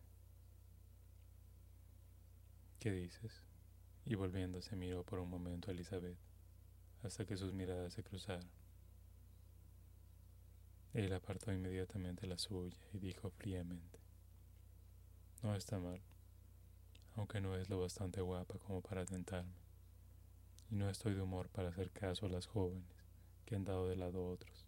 ¿Qué 2.80 2.92
dices? 2.92 3.53
Y 4.06 4.16
volviéndose 4.16 4.76
miró 4.76 5.04
por 5.04 5.20
un 5.20 5.30
momento 5.30 5.70
a 5.70 5.74
Elizabeth 5.74 6.18
hasta 7.04 7.26
que 7.26 7.38
sus 7.38 7.54
miradas 7.54 7.94
se 7.94 8.04
cruzaron. 8.04 8.50
Él 10.94 11.12
apartó 11.14 11.52
inmediatamente 11.52 12.28
la 12.28 12.38
suya 12.38 12.78
y 12.94 13.00
dijo 13.00 13.30
fríamente, 13.32 14.00
no 15.42 15.56
está 15.56 15.80
mal, 15.80 16.00
aunque 17.16 17.42
no 17.42 17.56
es 17.56 17.70
lo 17.70 17.80
bastante 17.80 18.22
guapa 18.22 18.60
como 18.60 18.82
para 18.82 19.04
tentarme, 19.04 19.56
y 20.70 20.76
no 20.76 20.90
estoy 20.90 21.16
de 21.16 21.22
humor 21.22 21.50
para 21.50 21.70
hacer 21.70 21.90
caso 21.90 22.28
a 22.28 22.30
las 22.30 22.46
jóvenes 22.46 22.96
que 23.46 23.56
han 23.56 23.66
dado 23.66 23.88
de 23.88 23.96
lado 23.96 24.20
a 24.20 24.30
otros. 24.30 24.68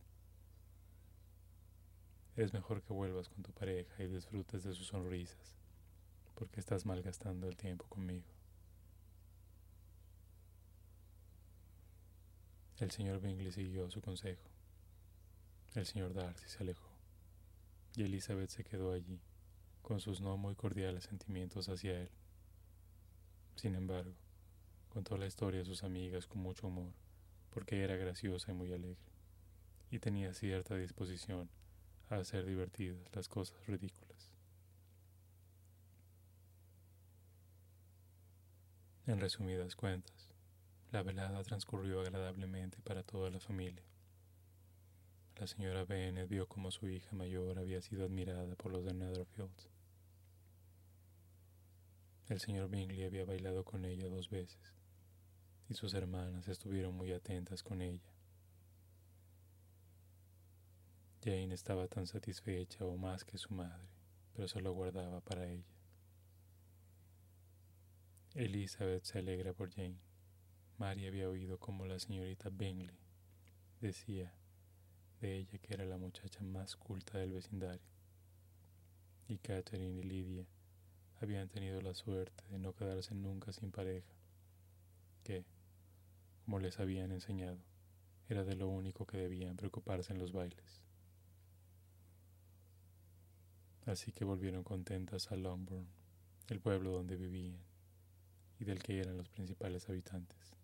Es 2.36 2.54
mejor 2.54 2.82
que 2.82 2.92
vuelvas 2.92 3.30
con 3.30 3.44
tu 3.44 3.52
pareja 3.54 4.04
y 4.04 4.08
disfrutes 4.08 4.64
de 4.64 4.74
sus 4.74 4.88
sonrisas, 4.88 5.56
porque 6.34 6.60
estás 6.60 6.86
malgastando 6.86 7.48
el 7.48 7.56
tiempo 7.56 7.86
conmigo. 7.88 8.35
El 12.78 12.92
señor 12.92 13.22
Bingley 13.22 13.54
siguió 13.54 13.90
su 13.90 14.02
consejo. 14.02 14.50
El 15.76 15.86
señor 15.86 16.14
Darcy 16.14 16.50
se 16.50 16.62
alejó 16.62 16.90
y 17.96 18.04
Elizabeth 18.04 18.50
se 18.50 18.66
quedó 18.66 18.92
allí, 18.92 19.22
con 19.82 20.02
sus 20.02 20.20
no 20.20 20.36
muy 20.36 20.56
cordiales 20.56 21.06
sentimientos 21.06 21.70
hacia 21.70 22.02
él. 22.02 22.10
Sin 23.56 23.76
embargo, 23.76 24.14
contó 24.90 25.18
la 25.18 25.26
historia 25.26 25.62
a 25.62 25.66
sus 25.66 25.86
amigas 25.86 26.28
con 26.28 26.42
mucho 26.42 26.68
humor, 26.68 26.92
porque 27.52 27.82
era 27.82 27.96
graciosa 27.96 28.52
y 28.52 28.56
muy 28.56 28.74
alegre, 28.74 28.98
y 29.90 30.00
tenía 30.00 30.34
cierta 30.34 30.76
disposición 30.76 31.50
a 32.10 32.18
hacer 32.18 32.46
divertidas 32.46 33.08
las 33.14 33.30
cosas 33.30 33.66
ridículas. 33.68 34.32
En 39.08 39.22
resumidas 39.22 39.78
cuentas, 39.78 40.35
la 40.92 41.04
velada 41.04 41.44
transcurrió 41.44 42.02
agradablemente 42.02 42.80
para 42.82 43.04
toda 43.04 43.30
la 43.30 43.40
familia. 43.40 43.84
La 45.38 45.48
señora 45.48 45.84
Bennet 45.84 46.30
vio 46.30 46.48
como 46.48 46.72
su 46.72 46.88
hija 46.88 47.14
mayor 47.16 47.60
había 47.60 47.82
sido 47.82 48.06
admirada 48.06 48.56
por 48.56 48.72
los 48.72 48.86
de 48.86 48.94
Netherfield. 48.94 49.70
El 52.28 52.40
señor 52.40 52.70
Bingley 52.70 53.04
había 53.04 53.26
bailado 53.26 53.64
con 53.66 53.86
ella 53.86 54.08
dos 54.08 54.30
veces, 54.30 54.74
y 55.70 55.74
sus 55.74 55.94
hermanas 55.94 56.48
estuvieron 56.48 56.96
muy 56.96 57.12
atentas 57.12 57.62
con 57.62 57.82
ella. 57.82 58.10
Jane 61.24 61.54
estaba 61.54 61.88
tan 61.88 62.08
satisfecha 62.08 62.86
o 62.86 62.96
más 62.98 63.26
que 63.26 63.38
su 63.38 63.54
madre, 63.54 63.90
pero 64.34 64.48
se 64.48 64.62
lo 64.62 64.74
guardaba 64.74 65.22
para 65.22 65.48
ella. 65.48 65.76
Elizabeth 68.36 69.04
se 69.04 69.20
alegra 69.20 69.54
por 69.54 69.72
Jane. 69.72 70.15
Mary 70.78 71.08
había 71.08 71.30
oído 71.30 71.58
como 71.58 71.86
la 71.86 72.00
señorita 72.00 72.50
Bingley 72.50 73.00
decía 73.80 74.34
de 75.22 75.38
ella 75.38 75.58
que 75.60 75.74
era 75.74 75.86
la 75.86 75.98
muchacha 75.98 76.44
más 76.44 76.76
culta 76.76 77.18
del 77.18 77.32
vecindario. 77.32 77.88
Y 79.28 79.38
Catherine 79.38 80.00
y 80.00 80.04
Lydia 80.04 80.46
habían 81.22 81.48
tenido 81.48 81.82
la 81.82 81.94
suerte 81.94 82.44
de 82.50 82.60
no 82.60 82.74
quedarse 82.74 83.16
nunca 83.16 83.54
sin 83.54 83.72
pareja, 83.72 84.14
que, 85.24 85.46
como 86.44 86.60
les 86.60 86.80
habían 86.80 87.12
enseñado, 87.12 87.60
era 88.28 88.44
de 88.44 88.56
lo 88.56 88.68
único 88.68 89.06
que 89.06 89.18
debían 89.18 89.56
preocuparse 89.56 90.12
en 90.12 90.20
los 90.20 90.34
bailes. 90.34 90.82
Así 93.86 94.12
que 94.12 94.26
volvieron 94.26 94.64
contentas 94.64 95.32
a 95.32 95.36
Longbourn, 95.36 95.88
el 96.50 96.60
pueblo 96.60 96.92
donde 96.92 97.16
vivían 97.16 97.64
y 98.60 98.66
del 98.66 98.84
que 98.84 99.00
eran 99.00 99.18
los 99.18 99.30
principales 99.30 99.88
habitantes. 99.90 100.56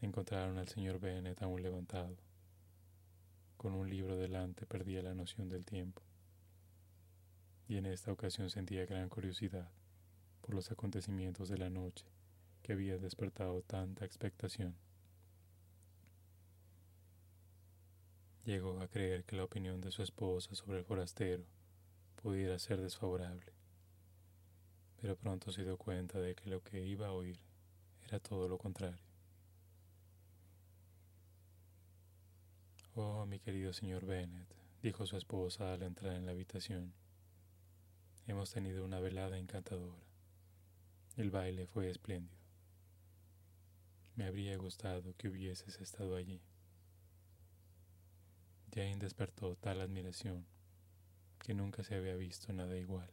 Encontraron 0.00 0.58
al 0.58 0.68
señor 0.68 1.00
Bennet 1.00 1.42
aún 1.42 1.60
levantado, 1.60 2.16
con 3.56 3.74
un 3.74 3.90
libro 3.90 4.16
delante 4.16 4.64
perdía 4.64 5.02
la 5.02 5.14
noción 5.14 5.48
del 5.48 5.64
tiempo. 5.64 6.02
Y 7.66 7.76
en 7.78 7.86
esta 7.86 8.12
ocasión 8.12 8.48
sentía 8.48 8.86
gran 8.86 9.08
curiosidad 9.08 9.68
por 10.40 10.54
los 10.54 10.70
acontecimientos 10.70 11.48
de 11.48 11.58
la 11.58 11.68
noche 11.68 12.06
que 12.62 12.72
había 12.72 12.96
despertado 12.96 13.60
tanta 13.62 14.04
expectación. 14.04 14.76
Llegó 18.44 18.80
a 18.80 18.86
creer 18.86 19.24
que 19.24 19.36
la 19.36 19.44
opinión 19.44 19.80
de 19.80 19.90
su 19.90 20.04
esposa 20.04 20.54
sobre 20.54 20.78
el 20.78 20.84
forastero 20.84 21.44
pudiera 22.22 22.56
ser 22.60 22.80
desfavorable, 22.80 23.52
pero 25.00 25.16
pronto 25.16 25.50
se 25.50 25.64
dio 25.64 25.76
cuenta 25.76 26.20
de 26.20 26.36
que 26.36 26.48
lo 26.48 26.62
que 26.62 26.86
iba 26.86 27.08
a 27.08 27.12
oír 27.12 27.40
era 28.06 28.20
todo 28.20 28.48
lo 28.48 28.58
contrario. 28.58 29.07
Oh, 33.00 33.26
mi 33.26 33.38
querido 33.38 33.72
señor 33.72 34.06
Bennet, 34.06 34.48
dijo 34.82 35.06
su 35.06 35.16
esposa 35.16 35.72
al 35.72 35.84
entrar 35.84 36.16
en 36.16 36.26
la 36.26 36.32
habitación. 36.32 36.92
Hemos 38.26 38.50
tenido 38.50 38.84
una 38.84 38.98
velada 38.98 39.38
encantadora. 39.38 40.02
El 41.16 41.30
baile 41.30 41.68
fue 41.68 41.90
espléndido. 41.90 42.42
Me 44.16 44.24
habría 44.24 44.56
gustado 44.56 45.14
que 45.16 45.28
hubieses 45.28 45.80
estado 45.80 46.16
allí. 46.16 46.40
Jane 48.74 48.96
despertó 48.96 49.54
tal 49.54 49.80
admiración 49.80 50.44
que 51.38 51.54
nunca 51.54 51.84
se 51.84 51.94
había 51.94 52.16
visto 52.16 52.52
nada 52.52 52.76
igual. 52.76 53.12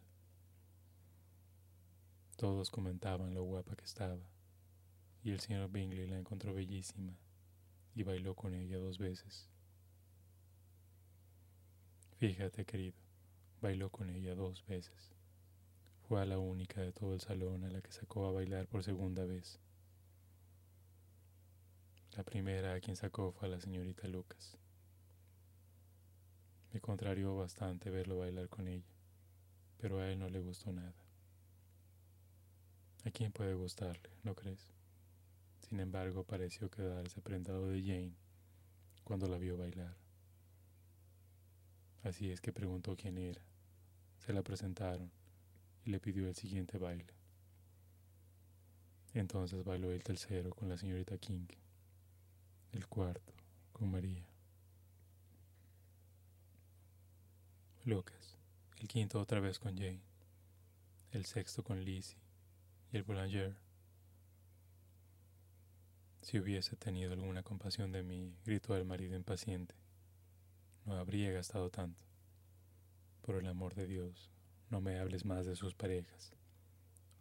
Todos 2.37 2.71
comentaban 2.71 3.35
lo 3.35 3.43
guapa 3.43 3.75
que 3.75 3.85
estaba, 3.85 4.31
y 5.23 5.29
el 5.29 5.41
señor 5.41 5.69
Bingley 5.69 6.07
la 6.07 6.17
encontró 6.17 6.55
bellísima 6.55 7.13
y 7.93 8.01
bailó 8.01 8.33
con 8.33 8.55
ella 8.55 8.79
dos 8.79 8.97
veces. 8.97 9.47
Fíjate, 12.17 12.63
querido, 12.65 12.95
bailó 13.61 13.89
con 13.89 14.09
ella 14.09 14.35
dos 14.35 14.65
veces. 14.67 15.13
Fue 16.07 16.21
a 16.21 16.25
la 16.25 16.39
única 16.39 16.79
de 16.79 16.93
todo 16.93 17.13
el 17.13 17.19
salón 17.19 17.65
a 17.65 17.69
la 17.69 17.81
que 17.81 17.91
sacó 17.91 18.25
a 18.25 18.31
bailar 18.31 18.67
por 18.67 18.83
segunda 18.83 19.25
vez. 19.25 19.59
La 22.15 22.23
primera 22.23 22.73
a 22.73 22.79
quien 22.79 22.95
sacó 22.95 23.33
fue 23.33 23.49
a 23.49 23.51
la 23.51 23.59
señorita 23.59 24.07
Lucas. 24.07 24.57
Me 26.71 26.79
contrarió 26.79 27.35
bastante 27.35 27.89
verlo 27.89 28.19
bailar 28.19 28.47
con 28.47 28.69
ella, 28.69 28.93
pero 29.77 29.99
a 29.99 30.09
él 30.09 30.19
no 30.19 30.29
le 30.29 30.39
gustó 30.39 30.71
nada. 30.71 30.95
¿A 33.03 33.11
quién 33.11 33.33
puede 33.33 33.55
gustarle, 33.55 34.09
no 34.23 34.35
crees? 34.35 34.71
Sin 35.67 35.81
embargo, 35.81 36.23
pareció 36.23 36.71
quedarse 36.71 37.21
prendado 37.21 37.67
de 37.67 37.81
Jane 37.81 38.15
cuando 39.03 39.27
la 39.27 39.37
vio 39.37 39.57
bailar. 39.57 40.04
Así 42.05 42.29
es 42.29 42.39
que 42.39 42.53
preguntó 42.53 42.95
quién 42.95 43.17
era. 43.17 43.41
Se 44.19 44.31
la 44.31 44.43
presentaron 44.43 45.09
y 45.83 45.89
le 45.89 45.99
pidió 45.99 46.27
el 46.27 46.35
siguiente 46.35 46.77
baile. 46.77 47.11
Entonces 49.15 49.63
bailó 49.63 49.91
el 49.91 50.03
tercero 50.03 50.51
con 50.51 50.69
la 50.69 50.77
señorita 50.77 51.17
King, 51.17 51.47
el 52.73 52.87
cuarto 52.87 53.33
con 53.71 53.89
María. 53.89 54.23
Lucas, 57.85 58.37
el 58.77 58.87
quinto 58.87 59.19
otra 59.19 59.39
vez 59.39 59.57
con 59.57 59.75
Jane, 59.75 60.01
el 61.09 61.25
sexto 61.25 61.63
con 61.63 61.83
Lizzie 61.83 62.19
y 62.91 62.97
el 62.97 63.03
Boulanger. 63.03 63.57
Si 66.21 66.37
hubiese 66.37 66.75
tenido 66.75 67.13
alguna 67.13 67.41
compasión 67.41 67.91
de 67.91 68.03
mí, 68.03 68.35
gritó 68.45 68.75
el 68.75 68.85
marido 68.85 69.15
impaciente 69.15 69.84
no 70.85 70.95
habría 70.95 71.31
gastado 71.31 71.69
tanto. 71.69 72.03
Por 73.21 73.35
el 73.35 73.47
amor 73.47 73.73
de 73.73 73.87
Dios, 73.87 74.29
no 74.69 74.81
me 74.81 74.99
hables 74.99 75.25
más 75.25 75.45
de 75.45 75.55
sus 75.55 75.73
parejas. 75.73 76.31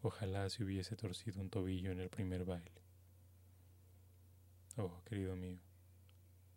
Ojalá 0.03 0.51
se 0.51 0.63
hubiese 0.63 0.97
torcido 0.97 1.41
un 1.41 1.49
tobillo 1.49 1.91
en 1.91 2.01
el 2.01 2.11
primer 2.11 2.45
baile. 2.45 2.83
Oh, 4.77 5.03
querido 5.05 5.35
mío, 5.35 5.61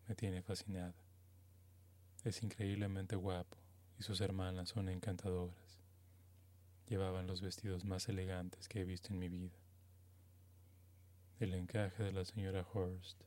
me 0.08 0.16
tiene 0.16 0.42
fascinada. 0.42 0.96
Es 2.26 2.44
increíblemente 2.44 3.16
guapo 3.16 3.58
y 3.98 4.04
sus 4.04 4.20
hermanas 4.20 4.70
son 4.70 4.90
encantadoras. 4.90 5.80
Llevaban 6.88 7.28
los 7.28 7.42
vestidos 7.42 7.86
más 7.86 8.10
elegantes 8.10 8.68
que 8.68 8.82
he 8.82 8.86
visto 8.86 9.14
en 9.14 9.20
mi 9.20 9.30
vida. 9.30 9.56
El 11.40 11.54
encaje 11.54 12.04
de 12.04 12.12
la 12.12 12.26
señora 12.26 12.66
Horst. 12.74 13.22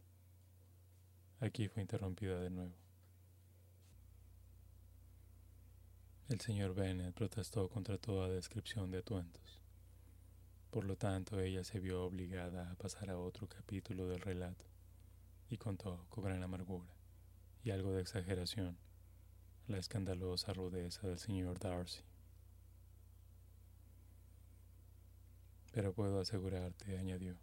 Aquí 1.40 1.69
fue 1.69 1.83
interrumpida 1.83 2.40
de 2.40 2.51
nuevo. 2.51 2.89
El 6.31 6.40
señor 6.40 6.75
Bennet 6.75 7.12
protestó 7.12 7.69
contra 7.69 7.99
toda 7.99 8.29
descripción 8.29 8.93
de 8.93 8.99
atuendos. 8.99 9.61
Por 10.71 10.85
lo 10.85 10.97
tanto, 10.97 11.40
ella 11.40 11.64
se 11.64 11.81
vio 11.81 12.05
obligada 12.05 12.71
a 12.71 12.77
pasar 12.77 13.11
a 13.11 13.19
otro 13.19 13.49
capítulo 13.49 14.07
del 14.07 14.21
relato 14.21 14.64
y 15.49 15.57
contó 15.57 16.07
con 16.09 16.23
gran 16.23 16.40
amargura 16.45 16.95
y 17.64 17.73
algo 17.73 17.90
de 17.90 18.03
exageración 18.03 18.79
la 19.66 19.79
escandalosa 19.79 20.53
rudeza 20.53 21.09
del 21.09 21.19
señor 21.19 21.59
Darcy. 21.59 22.05
Pero 25.73 25.93
puedo 25.93 26.21
asegurarte, 26.21 26.97
añadió, 26.97 27.35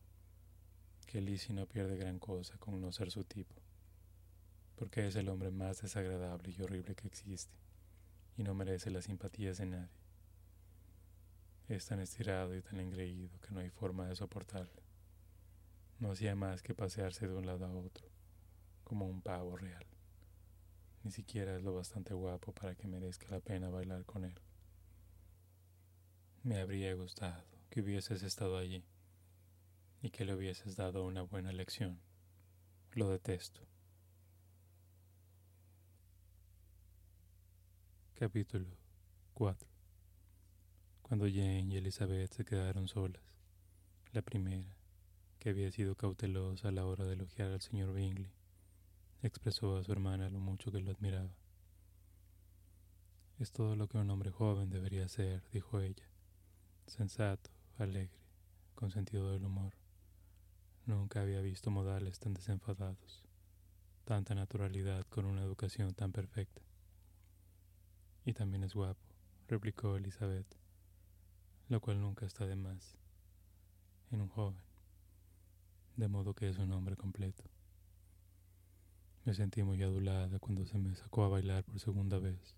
que 1.08 1.20
Lizzie 1.20 1.54
no 1.54 1.66
pierde 1.66 1.98
gran 1.98 2.20
cosa 2.20 2.58
con 2.58 2.80
no 2.80 2.94
ser 2.94 3.12
su 3.12 3.26
tipo. 3.26 3.54
porque 4.78 5.08
es 5.08 5.16
el 5.18 5.28
hombre 5.28 5.52
más 5.52 5.82
desagradable 5.82 6.56
y 6.58 6.62
horrible 6.62 6.96
que 6.96 7.08
existe, 7.08 7.67
y 8.38 8.44
no 8.44 8.54
merece 8.54 8.92
las 8.92 9.06
simpatías 9.06 9.58
de 9.58 9.66
nadie. 9.66 9.90
Es 11.68 11.88
tan 11.88 12.00
estirado 12.00 12.56
y 12.56 12.62
tan 12.62 12.80
engreído 12.80 13.40
que 13.42 13.52
no 13.52 13.60
hay 13.60 13.70
forma 13.70 14.08
de 14.08 14.16
soportarle. 14.16 14.84
No 16.00 16.12
hacía 16.12 16.36
más 16.36 16.62
que 16.62 16.76
pasearse 16.76 17.28
de 17.28 17.34
un 17.34 17.46
lado 17.46 17.66
a 17.66 17.74
otro, 17.74 18.08
como 18.84 19.08
un 19.08 19.22
pavo 19.22 19.58
real. 19.58 19.86
Ni 21.04 21.12
siquiera 21.12 21.58
es 21.58 21.64
lo 21.64 21.74
bastante 21.74 22.14
guapo 22.14 22.54
para 22.54 22.76
que 22.76 22.88
merezca 22.88 23.28
la 23.30 23.40
pena 23.40 23.70
bailar 23.70 24.06
con 24.06 24.24
él. 24.24 24.40
Me 26.44 26.60
habría 26.60 26.94
gustado 26.94 27.44
que 27.70 27.82
hubieses 27.82 28.24
estado 28.24 28.58
allí 28.58 28.86
y 30.02 30.12
que 30.12 30.24
le 30.24 30.36
hubieses 30.36 30.76
dado 30.76 31.04
una 31.04 31.24
buena 31.24 31.52
lección. 31.52 32.00
Lo 32.92 33.10
detesto. 33.10 33.62
Capítulo 38.20 38.66
4 39.36 39.68
Cuando 41.04 41.28
Jane 41.28 41.68
y 41.70 41.78
Elizabeth 41.78 42.34
se 42.34 42.46
quedaron 42.46 42.88
solas, 42.88 43.22
la 44.12 44.24
primera, 44.24 44.76
que 45.38 45.52
había 45.52 45.72
sido 45.72 45.94
cautelosa 45.94 46.70
a 46.70 46.72
la 46.72 46.88
hora 46.88 47.06
de 47.06 47.14
elogiar 47.14 47.52
al 47.52 47.62
señor 47.62 47.94
Bingley, 47.94 48.32
expresó 49.22 49.78
a 49.78 49.84
su 49.84 49.92
hermana 49.92 50.32
lo 50.32 50.40
mucho 50.40 50.72
que 50.72 50.80
lo 50.80 50.90
admiraba. 50.90 51.30
Es 53.38 53.52
todo 53.52 53.76
lo 53.76 53.88
que 53.88 54.00
un 54.00 54.10
hombre 54.10 54.32
joven 54.32 54.72
debería 54.72 55.08
ser, 55.10 55.44
dijo 55.52 55.80
ella, 55.80 56.10
sensato, 56.88 57.52
alegre, 57.78 58.18
con 58.74 58.90
sentido 58.90 59.32
del 59.32 59.46
humor. 59.46 59.74
Nunca 60.88 61.22
había 61.22 61.42
visto 61.42 61.70
modales 61.70 62.18
tan 62.20 62.34
desenfadados, 62.34 63.24
tanta 64.06 64.34
naturalidad 64.34 65.06
con 65.06 65.26
una 65.26 65.44
educación 65.44 65.94
tan 65.94 66.12
perfecta. 66.12 66.67
Y 68.28 68.34
también 68.34 68.66
es 68.66 68.74
guapo, 68.74 69.00
replicó 69.48 69.96
Elizabeth, 69.96 70.54
lo 71.70 71.80
cual 71.80 72.02
nunca 72.02 72.26
está 72.26 72.46
de 72.46 72.58
más 72.58 72.98
en 74.12 74.20
un 74.20 74.28
joven, 74.28 74.60
de 75.96 76.10
modo 76.10 76.34
que 76.34 76.50
es 76.50 76.58
un 76.58 76.74
hombre 76.74 76.98
completo. 76.98 77.46
Me 79.24 79.34
sentí 79.34 79.64
muy 79.64 79.82
adulada 79.82 80.40
cuando 80.40 80.66
se 80.66 80.78
me 80.78 80.94
sacó 80.94 81.24
a 81.24 81.30
bailar 81.30 81.64
por 81.64 81.80
segunda 81.80 82.20
vez. 82.20 82.54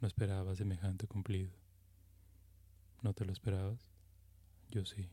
No 0.00 0.06
esperaba 0.06 0.54
semejante 0.54 1.08
cumplido. 1.08 1.50
¿No 3.02 3.12
te 3.12 3.24
lo 3.24 3.32
esperabas? 3.32 3.80
Yo 4.70 4.84
sí. 4.84 5.10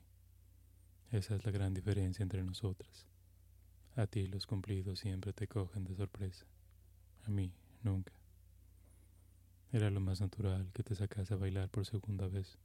Esa 1.09 1.35
es 1.35 1.43
la 1.43 1.51
gran 1.51 1.73
diferencia 1.73 2.21
entre 2.21 2.43
nosotras. 2.43 3.07
A 3.95 4.05
ti 4.05 4.27
los 4.27 4.45
cumplidos 4.45 4.99
siempre 4.99 5.33
te 5.33 5.47
cogen 5.47 5.83
de 5.85 5.95
sorpresa. 5.95 6.45
A 7.25 7.31
mí, 7.31 7.51
nunca. 7.81 8.18
Era 9.71 9.91
lo 9.91 9.99
más 9.99 10.19
natural 10.19 10.71
que 10.73 10.81
te 10.81 10.95
sacase 10.95 11.35
a 11.35 11.37
bailar 11.37 11.69
por 11.69 11.85
segunda 11.85 12.27
vez. 12.27 12.57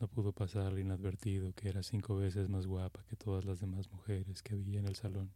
No 0.00 0.06
pudo 0.06 0.32
pasar 0.32 0.78
inadvertido 0.78 1.54
que 1.54 1.70
era 1.70 1.82
cinco 1.82 2.16
veces 2.16 2.50
más 2.50 2.66
guapa 2.66 3.02
que 3.08 3.16
todas 3.16 3.46
las 3.46 3.60
demás 3.60 3.90
mujeres 3.90 4.42
que 4.42 4.54
había 4.54 4.80
en 4.80 4.86
el 4.86 4.96
salón. 4.96 5.30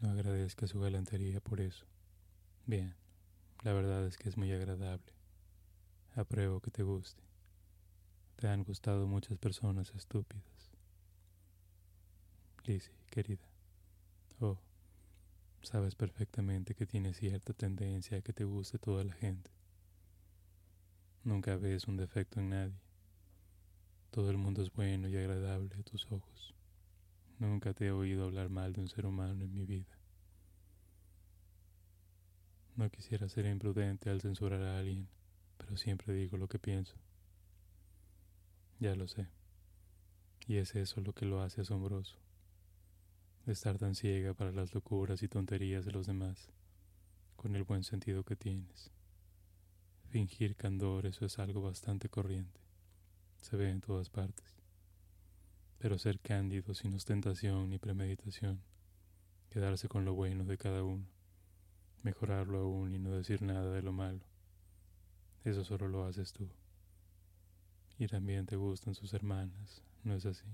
No 0.00 0.10
agradezca 0.10 0.66
su 0.66 0.80
galantería 0.80 1.40
por 1.40 1.60
eso. 1.60 1.86
Bien, 2.66 2.94
la 3.62 3.72
verdad 3.72 4.04
es 4.06 4.18
que 4.18 4.28
es 4.28 4.36
muy 4.36 4.50
agradable. 4.52 5.12
Apruebo 6.16 6.60
que 6.60 6.72
te 6.72 6.82
guste. 6.82 7.22
Te 8.34 8.48
han 8.48 8.64
gustado 8.64 9.06
muchas 9.06 9.38
personas 9.38 9.92
estúpidas. 9.94 10.72
Lizzie, 12.64 12.94
querida. 13.10 13.46
Oh, 14.40 14.58
sabes 15.62 15.94
perfectamente 15.94 16.74
que 16.74 16.86
tienes 16.86 17.16
cierta 17.16 17.52
tendencia 17.52 18.18
a 18.18 18.22
que 18.22 18.32
te 18.32 18.44
guste 18.44 18.78
toda 18.78 19.04
la 19.04 19.12
gente. 19.14 19.50
Nunca 21.22 21.56
ves 21.56 21.86
un 21.86 21.96
defecto 21.96 22.40
en 22.40 22.50
nadie. 22.50 22.80
Todo 24.10 24.30
el 24.30 24.38
mundo 24.38 24.62
es 24.62 24.72
bueno 24.72 25.08
y 25.08 25.16
agradable 25.16 25.74
a 25.78 25.82
tus 25.82 26.10
ojos. 26.10 26.54
Nunca 27.38 27.74
te 27.74 27.86
he 27.86 27.92
oído 27.92 28.24
hablar 28.24 28.48
mal 28.48 28.72
de 28.72 28.80
un 28.80 28.88
ser 28.88 29.06
humano 29.06 29.44
en 29.44 29.54
mi 29.54 29.64
vida. 29.64 29.98
No 32.76 32.88
quisiera 32.90 33.28
ser 33.28 33.46
imprudente 33.46 34.10
al 34.10 34.20
censurar 34.20 34.62
a 34.62 34.78
alguien, 34.78 35.08
pero 35.58 35.76
siempre 35.76 36.14
digo 36.14 36.38
lo 36.38 36.48
que 36.48 36.58
pienso. 36.58 36.94
Ya 38.78 38.94
lo 38.94 39.06
sé. 39.06 39.28
Y 40.46 40.56
es 40.56 40.74
eso 40.74 41.00
lo 41.02 41.12
que 41.12 41.26
lo 41.26 41.42
hace 41.42 41.60
asombroso. 41.60 42.16
Estar 43.50 43.78
tan 43.78 43.94
ciega 43.94 44.32
para 44.34 44.52
las 44.52 44.74
locuras 44.74 45.22
y 45.22 45.28
tonterías 45.28 45.84
de 45.84 45.92
los 45.92 46.06
demás, 46.06 46.50
con 47.36 47.56
el 47.56 47.64
buen 47.64 47.84
sentido 47.84 48.24
que 48.24 48.36
tienes. 48.36 48.90
Fingir 50.08 50.56
candor, 50.56 51.06
eso 51.06 51.26
es 51.26 51.38
algo 51.38 51.60
bastante 51.60 52.08
corriente. 52.08 52.60
Se 53.40 53.56
ve 53.56 53.70
en 53.70 53.80
todas 53.80 54.08
partes 54.08 54.60
pero 55.80 55.98
ser 55.98 56.20
cándido 56.20 56.74
sin 56.74 56.92
ostentación 56.94 57.70
ni 57.70 57.78
premeditación, 57.78 58.60
quedarse 59.48 59.88
con 59.88 60.04
lo 60.04 60.12
bueno 60.12 60.44
de 60.44 60.58
cada 60.58 60.84
uno, 60.84 61.06
mejorarlo 62.02 62.58
aún 62.58 62.94
y 62.94 62.98
no 62.98 63.12
decir 63.12 63.40
nada 63.40 63.72
de 63.72 63.80
lo 63.80 63.90
malo. 63.90 64.20
Eso 65.42 65.64
solo 65.64 65.88
lo 65.88 66.04
haces 66.04 66.34
tú. 66.34 66.50
Y 67.98 68.08
también 68.08 68.44
te 68.44 68.56
gustan 68.56 68.94
sus 68.94 69.14
hermanas, 69.14 69.82
¿no 70.04 70.14
es 70.14 70.26
así? 70.26 70.44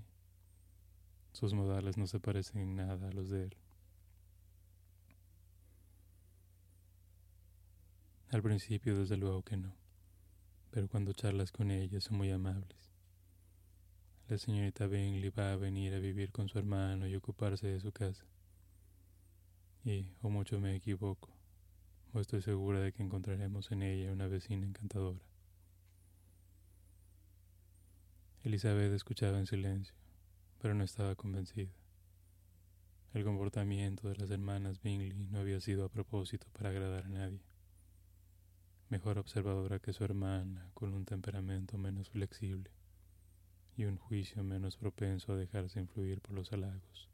Sus 1.37 1.53
modales 1.53 1.97
no 1.97 2.07
se 2.07 2.19
parecen 2.19 2.61
en 2.61 2.75
nada 2.75 3.07
a 3.07 3.11
los 3.11 3.29
de 3.29 3.43
él. 3.43 3.57
Al 8.29 8.41
principio, 8.41 8.97
desde 8.97 9.17
luego 9.17 9.43
que 9.43 9.57
no, 9.57 9.73
pero 10.71 10.87
cuando 10.87 11.13
charlas 11.13 11.51
con 11.51 11.69
ellas 11.69 12.05
son 12.05 12.17
muy 12.17 12.31
amables 12.31 12.87
la 14.27 14.37
señorita 14.37 14.87
Bingley 14.87 15.29
va 15.29 15.53
a 15.53 15.55
venir 15.55 15.93
a 15.93 15.99
vivir 15.99 16.33
con 16.33 16.49
su 16.49 16.59
hermano 16.59 17.07
y 17.07 17.15
ocuparse 17.15 17.67
de 17.67 17.79
su 17.79 17.93
casa. 17.93 18.25
Y, 19.85 20.11
o 20.21 20.29
mucho 20.29 20.59
me 20.59 20.75
equivoco, 20.75 21.29
o 22.13 22.19
estoy 22.19 22.41
segura 22.41 22.81
de 22.81 22.91
que 22.91 23.03
encontraremos 23.03 23.71
en 23.71 23.83
ella 23.83 24.11
una 24.11 24.27
vecina 24.27 24.65
encantadora. 24.65 25.21
Elizabeth 28.43 28.91
escuchaba 28.91 29.39
en 29.39 29.47
silencio, 29.47 29.95
pero 30.59 30.73
no 30.73 30.83
estaba 30.83 31.15
convencida. 31.15 31.71
El 33.13 33.23
comportamiento 33.23 34.09
de 34.09 34.15
las 34.15 34.29
hermanas 34.29 34.81
Bingley 34.81 35.27
no 35.31 35.39
había 35.39 35.59
sido 35.59 35.85
a 35.85 35.89
propósito 35.89 36.47
para 36.53 36.69
agradar 36.69 37.05
a 37.05 37.09
nadie. 37.09 37.41
Mejor 38.89 39.17
observadora 39.17 39.79
que 39.79 39.93
su 39.93 40.03
hermana, 40.03 40.69
con 40.73 40.93
un 40.93 41.05
temperamento 41.05 41.77
menos 41.77 42.09
flexible 42.09 42.71
y 43.75 43.85
un 43.85 43.97
juicio 43.97 44.43
menos 44.43 44.77
propenso 44.77 45.33
a 45.33 45.35
dejarse 45.35 45.79
influir 45.79 46.21
por 46.21 46.35
los 46.35 46.51
halagos. 46.53 47.09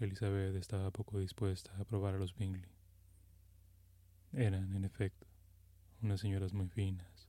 Elizabeth 0.00 0.56
estaba 0.56 0.90
poco 0.90 1.18
dispuesta 1.18 1.76
a 1.78 1.84
probar 1.84 2.14
a 2.14 2.18
los 2.18 2.34
Bingley. 2.34 2.70
Eran, 4.32 4.74
en 4.74 4.84
efecto, 4.84 5.26
unas 6.02 6.20
señoras 6.20 6.52
muy 6.52 6.68
finas, 6.68 7.28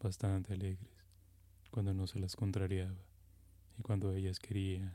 bastante 0.00 0.54
alegres, 0.54 1.04
cuando 1.70 1.92
no 1.92 2.06
se 2.06 2.18
las 2.18 2.36
contrariaba, 2.36 3.04
y 3.78 3.82
cuando 3.82 4.12
ellas 4.12 4.40
querían, 4.40 4.92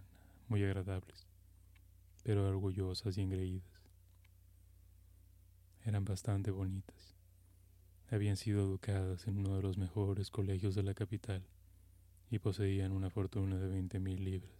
muy 0.47 0.63
agradables, 0.63 1.25
pero 2.23 2.47
orgullosas 2.47 3.17
y 3.17 3.21
engreídas. 3.21 3.63
Eran 5.85 6.05
bastante 6.05 6.51
bonitas. 6.51 7.15
Habían 8.11 8.37
sido 8.37 8.61
educadas 8.61 9.27
en 9.27 9.37
uno 9.37 9.55
de 9.55 9.61
los 9.61 9.77
mejores 9.77 10.29
colegios 10.29 10.75
de 10.75 10.83
la 10.83 10.93
capital 10.93 11.41
y 12.29 12.39
poseían 12.39 12.91
una 12.91 13.09
fortuna 13.09 13.57
de 13.57 13.67
veinte 13.69 13.99
mil 13.99 14.23
libras. 14.23 14.51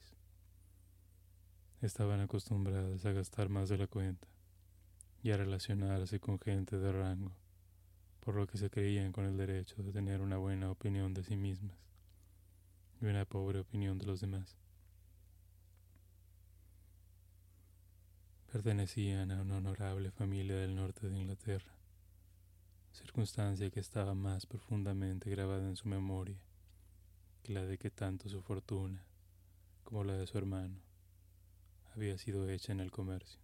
Estaban 1.81 2.21
acostumbradas 2.21 3.05
a 3.05 3.11
gastar 3.11 3.49
más 3.49 3.69
de 3.69 3.77
la 3.77 3.87
cuenta 3.87 4.27
y 5.23 5.31
a 5.31 5.37
relacionarse 5.37 6.19
con 6.19 6.39
gente 6.39 6.77
de 6.77 6.91
rango, 6.91 7.31
por 8.21 8.35
lo 8.35 8.47
que 8.47 8.57
se 8.57 8.69
creían 8.69 9.11
con 9.11 9.25
el 9.25 9.37
derecho 9.37 9.83
de 9.83 9.91
tener 9.91 10.21
una 10.21 10.37
buena 10.37 10.71
opinión 10.71 11.13
de 11.13 11.23
sí 11.23 11.35
mismas 11.35 11.90
y 13.01 13.05
una 13.05 13.25
pobre 13.25 13.59
opinión 13.59 13.97
de 13.97 14.05
los 14.05 14.21
demás. 14.21 14.55
Pertenecían 18.51 19.31
a 19.31 19.41
una 19.41 19.57
honorable 19.57 20.11
familia 20.11 20.55
del 20.57 20.75
norte 20.75 21.09
de 21.09 21.17
Inglaterra, 21.17 21.73
circunstancia 22.91 23.71
que 23.71 23.79
estaba 23.79 24.13
más 24.13 24.45
profundamente 24.45 25.29
grabada 25.29 25.67
en 25.67 25.75
su 25.75 25.87
memoria 25.87 26.39
que 27.43 27.53
la 27.53 27.63
de 27.63 27.77
que 27.77 27.89
tanto 27.89 28.29
su 28.29 28.41
fortuna 28.41 29.03
como 29.83 30.03
la 30.03 30.15
de 30.15 30.27
su 30.27 30.37
hermano 30.37 30.79
había 31.95 32.17
sido 32.17 32.47
hecha 32.49 32.71
en 32.71 32.81
el 32.81 32.91
comercio. 32.91 33.39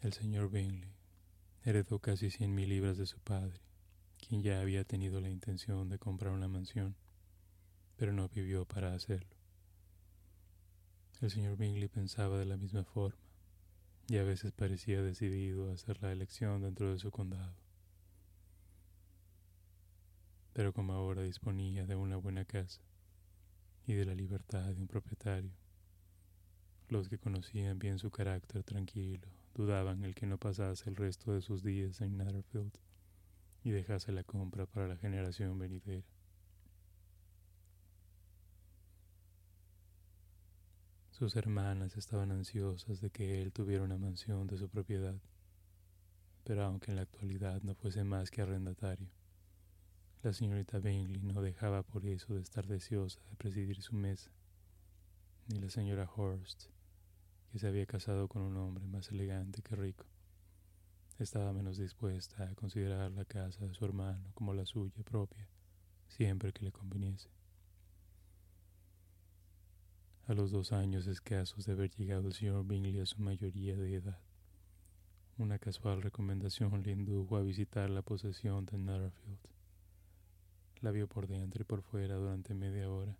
El 0.00 0.12
señor 0.12 0.50
Bingley 0.50 0.94
heredó 1.64 1.98
casi 1.98 2.30
cien 2.30 2.54
mil 2.54 2.68
libras 2.68 2.98
de 2.98 3.06
su 3.06 3.18
padre, 3.20 3.58
quien 4.24 4.42
ya 4.42 4.60
había 4.60 4.84
tenido 4.84 5.20
la 5.20 5.28
intención 5.28 5.88
de 5.88 5.98
comprar 5.98 6.32
una 6.32 6.48
mansión, 6.48 6.96
pero 7.96 8.12
no 8.12 8.28
vivió 8.28 8.64
para 8.64 8.94
hacerlo. 8.94 9.36
El 11.20 11.30
señor 11.30 11.56
Bingley 11.56 11.88
pensaba 11.88 12.38
de 12.38 12.44
la 12.44 12.56
misma 12.56 12.84
forma 12.84 13.18
y 14.08 14.16
a 14.18 14.24
veces 14.24 14.52
parecía 14.52 15.02
decidido 15.02 15.70
a 15.70 15.74
hacer 15.74 16.02
la 16.02 16.12
elección 16.12 16.62
dentro 16.62 16.90
de 16.90 16.98
su 16.98 17.10
condado. 17.10 17.54
Pero 20.52 20.72
como 20.72 20.92
ahora 20.92 21.22
disponía 21.22 21.86
de 21.86 21.96
una 21.96 22.16
buena 22.16 22.44
casa 22.44 22.82
y 23.86 23.94
de 23.94 24.04
la 24.04 24.14
libertad 24.14 24.72
de 24.72 24.80
un 24.80 24.86
propietario, 24.86 25.52
los 26.88 27.08
que 27.08 27.18
conocían 27.18 27.78
bien 27.78 27.98
su 27.98 28.10
carácter 28.10 28.62
tranquilo 28.62 29.28
dudaban 29.54 30.04
el 30.04 30.14
que 30.14 30.26
no 30.26 30.38
pasase 30.38 30.90
el 30.90 30.96
resto 30.96 31.32
de 31.32 31.40
sus 31.40 31.62
días 31.62 32.00
en 32.00 32.18
Netherfield 32.18 32.72
y 33.64 33.70
dejase 33.70 34.12
la 34.12 34.22
compra 34.22 34.66
para 34.66 34.86
la 34.86 34.96
generación 34.96 35.58
venidera. 35.58 36.06
Sus 41.10 41.34
hermanas 41.36 41.96
estaban 41.96 42.30
ansiosas 42.30 43.00
de 43.00 43.10
que 43.10 43.40
él 43.40 43.52
tuviera 43.52 43.82
una 43.82 43.96
mansión 43.96 44.46
de 44.46 44.58
su 44.58 44.68
propiedad, 44.68 45.14
pero 46.44 46.64
aunque 46.64 46.90
en 46.90 46.96
la 46.96 47.02
actualidad 47.02 47.62
no 47.62 47.74
fuese 47.74 48.04
más 48.04 48.30
que 48.30 48.42
arrendatario, 48.42 49.08
la 50.22 50.34
señorita 50.34 50.78
Bingley 50.78 51.22
no 51.22 51.40
dejaba 51.40 51.82
por 51.82 52.04
eso 52.04 52.34
de 52.34 52.42
estar 52.42 52.66
deseosa 52.66 53.20
de 53.30 53.36
presidir 53.36 53.80
su 53.80 53.94
mesa, 53.94 54.30
ni 55.48 55.58
la 55.58 55.70
señora 55.70 56.10
Horst, 56.14 56.64
que 57.50 57.58
se 57.58 57.68
había 57.68 57.86
casado 57.86 58.28
con 58.28 58.42
un 58.42 58.56
hombre 58.58 58.86
más 58.86 59.10
elegante 59.10 59.62
que 59.62 59.76
rico, 59.76 60.04
estaba 61.18 61.52
menos 61.52 61.78
dispuesta 61.78 62.44
a 62.44 62.54
considerar 62.54 63.10
la 63.12 63.24
casa 63.24 63.66
de 63.66 63.74
su 63.74 63.84
hermano 63.84 64.32
como 64.34 64.54
la 64.54 64.66
suya 64.66 65.02
propia, 65.04 65.48
siempre 66.08 66.52
que 66.52 66.64
le 66.64 66.72
conviniese. 66.72 67.28
A 70.26 70.34
los 70.34 70.50
dos 70.50 70.72
años 70.72 71.06
escasos 71.06 71.66
de 71.66 71.72
haber 71.72 71.90
llegado 71.90 72.28
el 72.28 72.34
señor 72.34 72.66
Bingley 72.66 72.98
a 73.00 73.06
su 73.06 73.20
mayoría 73.20 73.76
de 73.76 73.94
edad, 73.94 74.20
una 75.36 75.58
casual 75.58 76.00
recomendación 76.00 76.82
le 76.82 76.92
indujo 76.92 77.36
a 77.36 77.42
visitar 77.42 77.90
la 77.90 78.02
posesión 78.02 78.66
de 78.66 78.78
Netherfield. 78.78 79.38
La 80.80 80.92
vio 80.92 81.08
por 81.08 81.26
dentro 81.26 81.62
y 81.62 81.64
por 81.64 81.82
fuera 81.82 82.14
durante 82.14 82.54
media 82.54 82.88
hora 82.88 83.16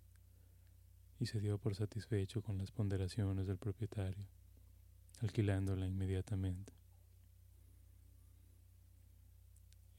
y 1.19 1.25
se 1.25 1.39
dio 1.39 1.57
por 1.57 1.75
satisfecho 1.75 2.41
con 2.41 2.57
las 2.57 2.71
ponderaciones 2.71 3.47
del 3.47 3.57
propietario, 3.57 4.25
alquilándola 5.21 5.87
inmediatamente. 5.87 6.73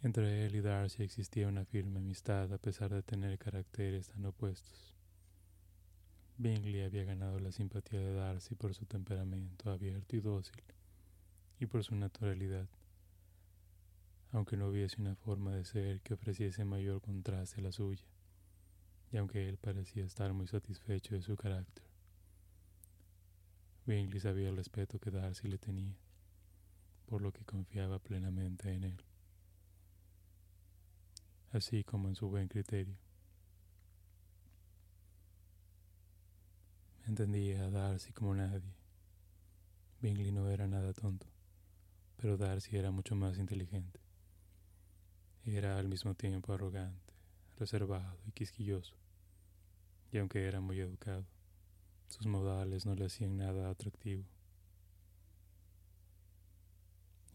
Entre 0.07 0.47
él 0.47 0.55
y 0.55 0.61
Darcy 0.61 1.03
existía 1.03 1.49
una 1.49 1.65
firme 1.65 1.99
amistad 1.99 2.53
a 2.53 2.59
pesar 2.59 2.95
de 2.95 3.03
tener 3.03 3.37
caracteres 3.41 4.07
tan 4.07 4.25
opuestos. 4.25 4.95
Bingley 6.39 6.83
había 6.83 7.03
ganado 7.03 7.41
la 7.41 7.51
simpatía 7.51 7.99
de 7.99 8.15
Darcy 8.15 8.55
por 8.55 8.73
su 8.73 8.87
temperamento 8.87 9.69
abierto 9.69 10.15
y 10.15 10.21
dócil 10.21 10.63
y 11.59 11.67
por 11.67 11.83
su 11.83 11.97
naturalidad, 11.97 12.69
aunque 14.31 14.57
no 14.57 14.69
hubiese 14.69 15.01
una 15.01 15.17
forma 15.17 15.57
de 15.57 15.65
ser 15.65 16.01
que 16.03 16.15
ofreciese 16.15 16.65
mayor 16.65 17.01
contraste 17.01 17.61
a 17.61 17.65
la 17.65 17.73
suya, 17.73 18.07
y 19.11 19.17
aunque 19.17 19.49
él 19.49 19.57
parecía 19.57 20.05
estar 20.05 20.33
muy 20.33 20.47
satisfecho 20.47 21.17
de 21.17 21.23
su 21.23 21.37
carácter. 21.37 21.83
Bingley 23.87 24.21
sabía 24.21 24.51
el 24.51 24.57
respeto 24.57 25.01
que 25.01 25.11
Darcy 25.11 25.49
le 25.49 25.59
tenía, 25.59 25.97
por 27.07 27.23
lo 27.23 27.33
que 27.33 27.45
confiaba 27.45 27.99
plenamente 27.99 28.73
en 28.73 28.85
él, 28.85 29.03
así 31.53 31.85
como 31.85 32.09
en 32.09 32.15
su 32.15 32.29
buen 32.29 32.49
criterio. 32.49 32.97
Entendía 37.07 37.65
a 37.65 37.71
Darcy 37.71 38.13
como 38.13 38.35
nadie. 38.35 38.75
Bingley 40.01 40.33
no 40.33 40.49
era 40.51 40.67
nada 40.67 40.93
tonto, 40.93 41.27
pero 42.17 42.37
Darcy 42.37 42.77
era 42.77 42.91
mucho 42.91 43.15
más 43.15 43.39
inteligente. 43.39 44.01
Era 45.45 45.79
al 45.79 45.89
mismo 45.89 46.15
tiempo 46.15 46.53
arrogante, 46.53 47.15
reservado 47.59 48.19
y 48.27 48.33
quisquilloso, 48.33 48.97
y 50.11 50.19
aunque 50.19 50.45
era 50.47 50.61
muy 50.61 50.81
educado, 50.81 51.25
sus 52.09 52.27
modales 52.27 52.87
no 52.87 52.95
le 52.95 53.07
hacían 53.07 53.37
nada 53.37 53.71
atractivo. 53.71 54.25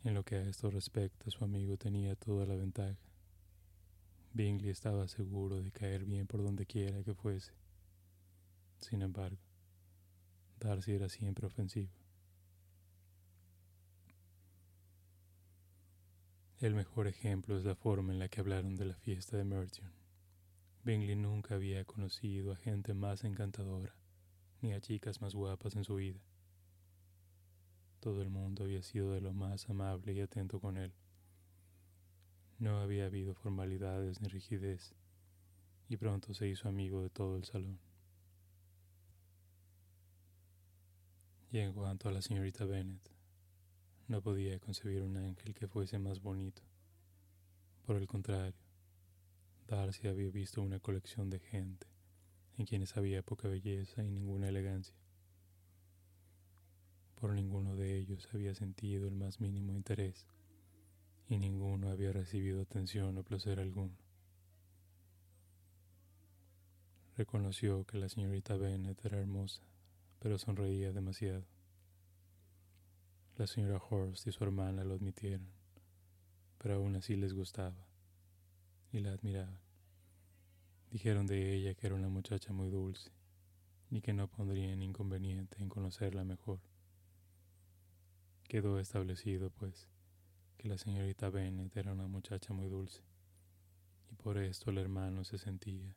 En 0.04 0.14
lo 0.14 0.24
que 0.24 0.36
a 0.36 0.42
esto 0.42 0.70
respecta, 0.70 1.30
su 1.30 1.44
amigo 1.44 1.78
tenía 1.78 2.16
toda 2.16 2.46
la 2.46 2.56
ventaja. 2.56 3.11
Bingley 4.34 4.70
estaba 4.70 5.08
seguro 5.10 5.62
de 5.62 5.72
caer 5.72 6.06
bien 6.06 6.26
por 6.26 6.42
donde 6.42 6.66
quiera 6.66 7.04
que 7.04 7.14
fuese. 7.14 7.52
Sin 8.80 9.02
embargo, 9.02 9.42
Darcy 10.60 10.94
era 10.94 11.10
siempre 11.10 11.48
ofensivo. 11.48 11.92
El 16.60 16.76
mejor 16.76 17.08
ejemplo 17.08 17.58
es 17.58 17.66
la 17.66 17.76
forma 17.76 18.14
en 18.14 18.20
la 18.20 18.30
que 18.30 18.40
hablaron 18.40 18.76
de 18.76 18.86
la 18.86 18.96
fiesta 18.96 19.36
de 19.36 19.44
Merton. 19.44 19.92
Bingley 20.84 21.16
nunca 21.16 21.56
había 21.56 21.84
conocido 21.86 22.54
a 22.54 22.56
gente 22.56 22.94
más 22.94 23.24
encantadora, 23.24 23.96
ni 24.62 24.74
a 24.74 24.80
chicas 24.80 25.22
más 25.22 25.36
guapas 25.36 25.76
en 25.76 25.84
su 25.84 25.96
vida. 25.96 26.22
Todo 28.00 28.22
el 28.22 28.30
mundo 28.30 28.64
había 28.64 28.82
sido 28.82 29.12
de 29.12 29.22
lo 29.22 29.34
más 29.34 29.70
amable 29.70 30.14
y 30.14 30.22
atento 30.22 30.60
con 30.60 30.78
él. 30.78 30.94
No 32.62 32.80
había 32.80 33.08
habido 33.08 33.34
formalidades 33.34 34.22
ni 34.22 34.28
rigidez, 34.28 34.94
y 35.90 35.98
pronto 35.98 36.36
se 36.36 36.48
hizo 36.48 36.70
amigo 36.70 37.02
de 37.02 37.10
todo 37.10 37.36
el 37.36 37.44
salón. 37.44 37.80
Y 41.52 41.58
en 41.58 41.74
cuanto 41.74 42.08
a 42.08 42.12
la 42.12 42.22
señorita 42.22 42.66
Bennet, 42.66 43.02
no 44.08 44.22
podía 44.22 44.60
concebir 44.60 45.02
un 45.02 45.18
ángel 45.18 45.56
que 45.56 45.68
fuese 45.68 45.98
más 45.98 46.22
bonito. 46.22 46.62
Por 47.84 47.96
el 47.96 48.06
contrario, 48.06 48.62
Darcy 49.68 50.08
había 50.08 50.30
visto 50.30 50.62
una 50.62 50.80
colección 50.80 51.32
de 51.32 51.40
gente 51.40 51.88
en 52.60 52.68
quienes 52.68 52.96
había 52.96 53.24
poca 53.24 53.48
belleza 53.48 54.04
y 54.04 54.12
ninguna 54.12 54.50
elegancia. 54.50 54.96
Por 57.16 57.34
ninguno 57.34 57.76
de 57.76 57.98
ellos 57.98 58.30
había 58.32 58.54
sentido 58.54 59.08
el 59.08 59.16
más 59.16 59.40
mínimo 59.40 59.74
interés 59.74 60.28
y 61.32 61.40
ninguno 61.40 61.90
había 61.90 62.12
recibido 62.12 62.62
atención 62.62 63.18
o 63.18 63.24
placer 63.24 63.60
alguno. 63.60 63.98
Reconoció 67.18 67.84
que 67.86 67.98
la 67.98 68.10
señorita 68.10 68.56
Bennet 68.58 69.04
era 69.04 69.18
hermosa 69.20 69.64
pero 70.22 70.38
sonreía 70.38 70.94
demasiado. 70.94 71.44
La 73.38 73.48
señora 73.48 73.82
Horst 73.90 74.28
y 74.28 74.32
su 74.32 74.44
hermana 74.44 74.84
lo 74.84 74.94
admitieron, 74.94 75.48
pero 76.60 76.76
aún 76.76 76.96
así 76.96 77.16
les 77.16 77.34
gustaba 77.34 77.88
y 78.92 79.00
la 79.00 79.14
admiraban. 79.14 79.60
Dijeron 80.92 81.26
de 81.26 81.56
ella 81.56 81.74
que 81.74 81.88
era 81.88 81.96
una 81.96 82.08
muchacha 82.08 82.54
muy 82.54 82.70
dulce 82.70 83.10
y 83.90 84.02
que 84.02 84.14
no 84.14 84.28
pondrían 84.28 84.84
inconveniente 84.84 85.60
en 85.60 85.70
conocerla 85.70 86.24
mejor. 86.24 86.60
Quedó 88.44 88.80
establecido, 88.80 89.50
pues, 89.50 89.90
que 90.62 90.70
la 90.70 90.78
señorita 90.78 91.32
Bennet 91.32 91.76
era 91.76 91.92
una 91.92 92.06
muchacha 92.06 92.54
muy 92.54 92.68
dulce, 92.68 93.02
y 94.12 94.16
por 94.16 94.38
esto 94.38 94.70
el 94.70 94.78
hermano 94.78 95.24
se 95.24 95.40
sentía 95.40 95.96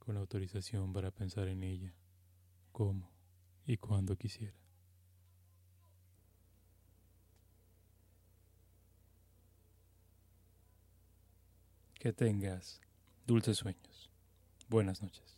con 0.00 0.16
autorización 0.16 0.92
para 0.92 1.12
pensar 1.12 1.46
en 1.46 1.62
ella, 1.62 1.94
como 2.72 3.08
y 3.66 3.76
cuando 3.76 4.16
quisiera. 4.16 4.58
Que 12.00 12.12
tengas 12.12 12.80
dulces 13.28 13.58
sueños. 13.58 14.10
Buenas 14.68 15.02
noches. 15.02 15.37